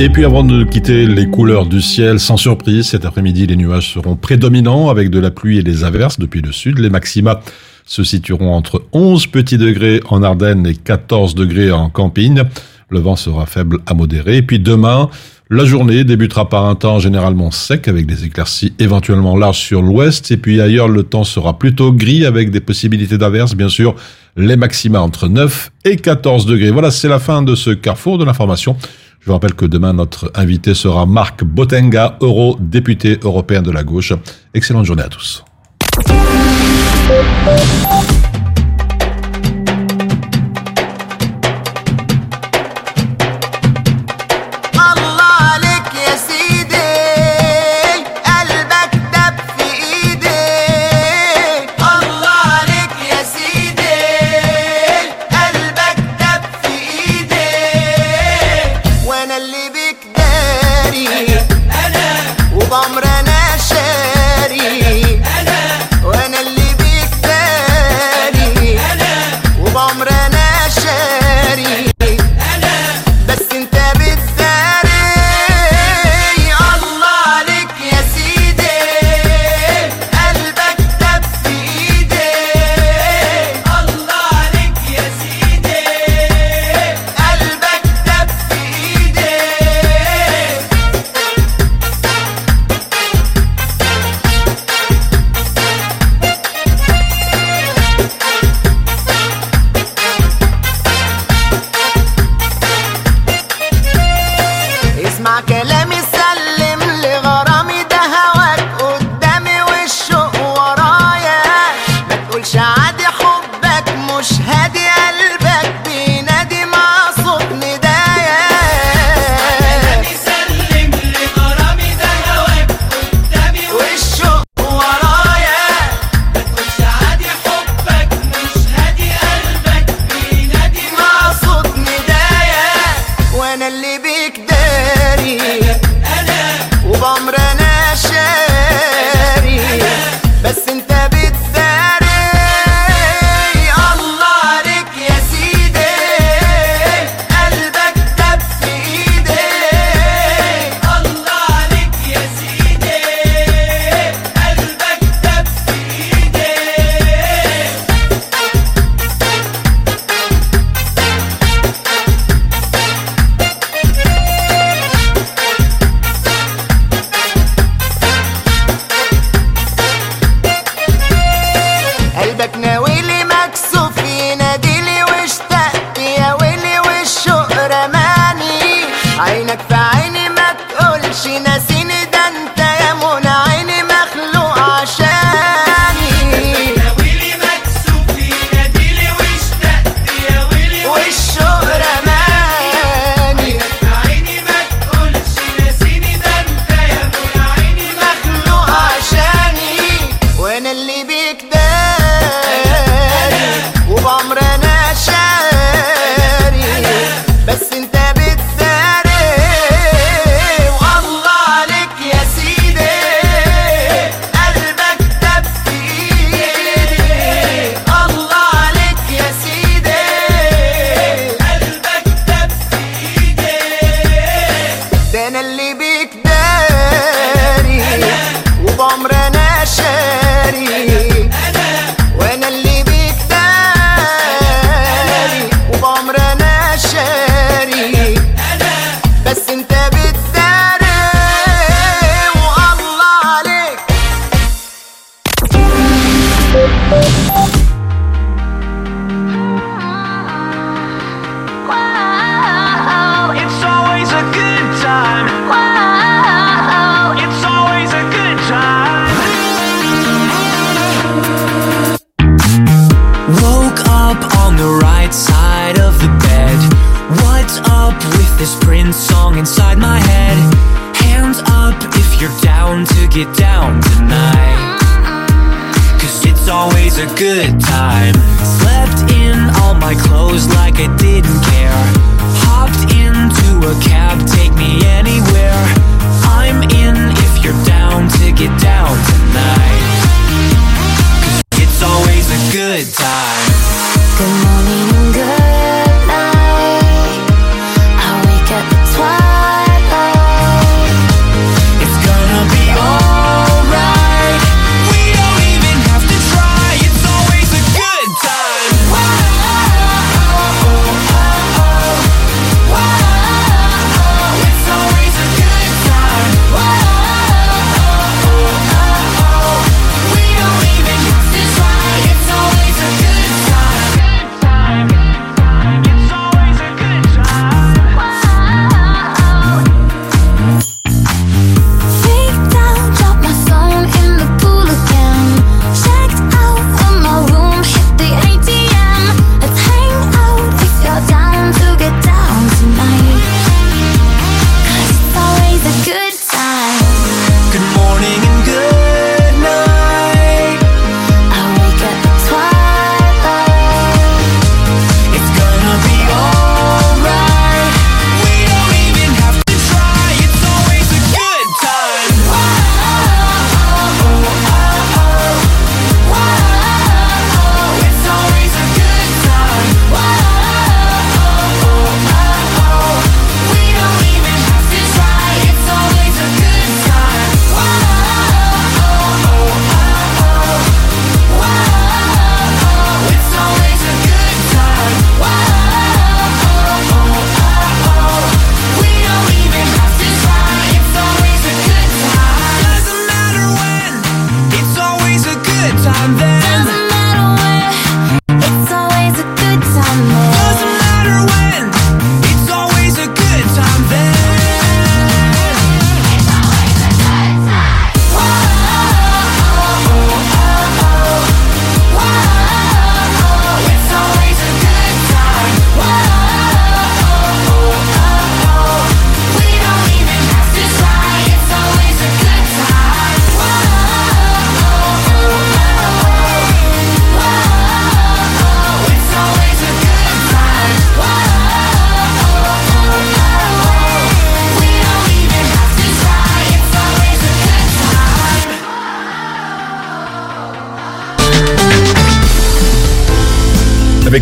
Et 0.00 0.08
puis 0.08 0.24
avant 0.24 0.42
de 0.42 0.64
quitter 0.64 1.06
les 1.06 1.28
couleurs 1.28 1.66
du 1.66 1.82
ciel, 1.82 2.18
sans 2.18 2.38
surprise, 2.38 2.88
cet 2.88 3.04
après-midi 3.04 3.46
les 3.46 3.56
nuages 3.56 3.92
seront 3.92 4.16
prédominants 4.16 4.88
avec 4.88 5.10
de 5.10 5.18
la 5.18 5.30
pluie 5.30 5.58
et 5.58 5.62
des 5.62 5.84
averses 5.84 6.18
depuis 6.18 6.40
le 6.40 6.50
sud. 6.50 6.78
Les 6.78 6.88
maxima 6.88 7.40
se 7.84 8.02
situeront 8.02 8.54
entre 8.54 8.84
11 8.92 9.26
petits 9.26 9.58
degrés 9.58 10.00
en 10.08 10.22
Ardennes 10.22 10.66
et 10.66 10.74
14 10.74 11.34
degrés 11.34 11.70
en 11.70 11.90
Campagne. 11.90 12.44
Le 12.88 12.98
vent 12.98 13.16
sera 13.16 13.44
faible 13.44 13.80
à 13.84 13.92
modéré. 13.92 14.38
Et 14.38 14.42
puis 14.42 14.60
demain, 14.60 15.10
la 15.50 15.66
journée 15.66 16.04
débutera 16.04 16.48
par 16.48 16.64
un 16.64 16.74
temps 16.74 16.98
généralement 16.98 17.50
sec 17.50 17.86
avec 17.86 18.06
des 18.06 18.24
éclaircies 18.24 18.72
éventuellement 18.78 19.36
larges 19.36 19.58
sur 19.58 19.82
l'ouest. 19.82 20.30
Et 20.30 20.38
puis 20.38 20.62
ailleurs, 20.62 20.88
le 20.88 21.02
temps 21.02 21.24
sera 21.24 21.58
plutôt 21.58 21.92
gris 21.92 22.24
avec 22.24 22.50
des 22.50 22.60
possibilités 22.60 23.18
d'averses, 23.18 23.54
bien 23.54 23.68
sûr, 23.68 23.94
les 24.36 24.56
maxima 24.56 25.00
entre 25.00 25.28
9 25.28 25.70
et 25.84 25.96
14 25.96 26.46
degrés. 26.46 26.70
Voilà, 26.70 26.90
c'est 26.90 27.08
la 27.08 27.18
fin 27.18 27.42
de 27.42 27.54
ce 27.54 27.70
carrefour 27.70 28.18
de 28.18 28.24
l'information. 28.24 28.76
Je 29.20 29.26
vous 29.26 29.32
rappelle 29.32 29.54
que 29.54 29.66
demain, 29.66 29.92
notre 29.92 30.32
invité 30.34 30.74
sera 30.74 31.06
Marc 31.06 31.44
Botenga, 31.44 32.16
eurodéputé 32.20 33.18
européen 33.22 33.62
de 33.62 33.70
la 33.70 33.84
gauche. 33.84 34.12
Excellente 34.54 34.84
journée 34.84 35.04
à 35.04 35.08
tous. 35.08 35.44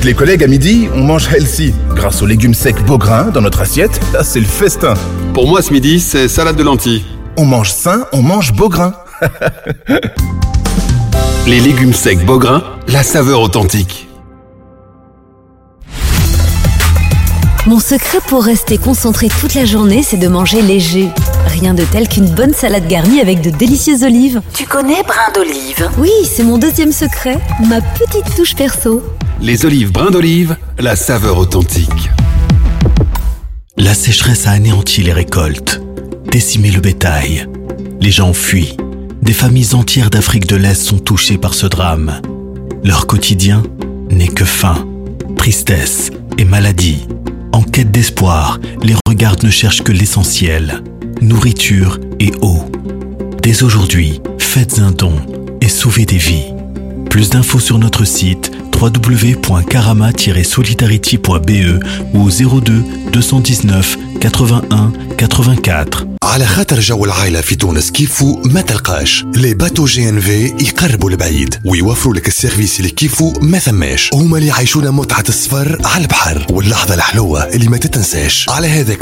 Les 0.04 0.14
collègues 0.14 0.42
à 0.42 0.46
midi, 0.46 0.88
on 0.94 1.02
mange 1.02 1.28
healthy. 1.32 1.74
Grâce 1.94 2.22
aux 2.22 2.26
légumes 2.26 2.54
secs 2.54 2.82
Beaugrain 2.86 3.24
dans 3.24 3.40
notre 3.40 3.60
assiette, 3.60 4.00
là 4.12 4.24
c'est 4.24 4.40
le 4.40 4.46
festin. 4.46 4.94
Pour 5.34 5.46
moi 5.46 5.62
ce 5.62 5.72
midi, 5.72 6.00
c'est 6.00 6.28
salade 6.28 6.56
de 6.56 6.62
lentilles. 6.62 7.04
On 7.36 7.44
mange 7.44 7.70
sain, 7.70 8.06
on 8.12 8.22
mange 8.22 8.52
Beaugrain. 8.52 8.94
Les 11.46 11.60
légumes 11.60 11.92
secs 11.92 12.24
Beaugrain, 12.24 12.62
la 12.88 13.02
saveur 13.02 13.40
authentique. 13.40 14.06
Mon 17.66 17.78
secret 17.78 18.18
pour 18.26 18.42
rester 18.44 18.78
concentré 18.78 19.28
toute 19.28 19.54
la 19.54 19.66
journée, 19.66 20.02
c'est 20.02 20.16
de 20.16 20.28
manger 20.28 20.62
léger. 20.62 21.08
Rien 21.46 21.74
de 21.74 21.84
tel 21.84 22.08
qu'une 22.08 22.28
bonne 22.28 22.54
salade 22.54 22.88
garnie 22.88 23.20
avec 23.20 23.42
de 23.42 23.50
délicieuses 23.50 24.02
olives. 24.02 24.40
Tu 24.54 24.64
connais 24.64 25.02
brin 25.02 25.30
d'olive? 25.34 25.90
Oui, 25.98 26.10
c'est 26.24 26.42
mon 26.42 26.56
deuxième 26.56 26.92
secret, 26.92 27.38
ma 27.68 27.80
petite 27.80 28.34
touche 28.34 28.54
perso. 28.54 29.02
Les 29.42 29.64
olives 29.64 29.90
brins 29.90 30.10
d'olive, 30.10 30.56
la 30.78 30.96
saveur 30.96 31.38
authentique. 31.38 32.10
La 33.78 33.94
sécheresse 33.94 34.46
a 34.46 34.50
anéanti 34.50 35.02
les 35.02 35.14
récoltes, 35.14 35.80
décimé 36.30 36.70
le 36.70 36.80
bétail. 36.80 37.48
Les 38.02 38.10
gens 38.10 38.34
fuient. 38.34 38.76
Des 39.22 39.32
familles 39.32 39.74
entières 39.74 40.10
d'Afrique 40.10 40.46
de 40.46 40.56
l'Est 40.56 40.82
sont 40.82 40.98
touchées 40.98 41.38
par 41.38 41.54
ce 41.54 41.66
drame. 41.66 42.20
Leur 42.84 43.06
quotidien 43.06 43.62
n'est 44.10 44.28
que 44.28 44.44
faim, 44.44 44.86
tristesse 45.38 46.10
et 46.36 46.44
maladie. 46.44 47.08
En 47.52 47.62
quête 47.62 47.90
d'espoir, 47.90 48.58
les 48.82 48.94
regards 49.08 49.42
ne 49.42 49.50
cherchent 49.50 49.82
que 49.82 49.92
l'essentiel, 49.92 50.84
nourriture 51.22 51.98
et 52.18 52.32
eau. 52.42 52.70
Dès 53.42 53.62
aujourd'hui, 53.62 54.20
faites 54.38 54.80
un 54.80 54.90
don 54.90 55.14
et 55.62 55.68
sauvez 55.68 56.04
des 56.04 56.18
vies. 56.18 56.52
Plus 57.08 57.30
d'infos 57.30 57.58
sur 57.58 57.78
notre 57.78 58.04
site 58.04 58.52
www.karama-solidarity.be 58.80 61.80
ou 62.14 62.26
au 62.26 62.30
02 62.30 62.82
219 63.12 63.98
81 64.22 64.92
84. 65.18 66.06
على 66.22 66.46
خاطر 66.46 66.80
جو 66.80 67.04
العائلة 67.04 67.40
في 67.40 67.54
تونس 67.54 67.90
كيفو 67.90 68.42
ما 68.44 68.60
تلقاش. 68.60 69.24
لي 69.36 69.54
باتو 69.54 69.84
جي 69.84 70.08
ان 70.08 70.20
في 70.20 70.44
يقربوا 70.46 71.10
البعيد 71.10 71.54
ويوفروا 71.64 72.14
لك 72.14 72.28
السيرفيس 72.28 72.80
اللي 72.80 72.90
كيفو 72.90 73.32
ما 73.40 73.58
ثماش. 73.58 74.10
هما 74.14 74.38
اللي 74.38 74.48
يعيشونا 74.48 74.90
متعة 74.90 75.24
السفر 75.28 75.78
على 75.84 76.02
البحر 76.02 76.46
واللحظة 76.50 76.94
الحلوة 76.94 77.44
اللي 77.44 77.68
ما 77.68 77.76
تتنساش. 77.76 78.48
على 78.48 78.68
هذاك 78.68 78.98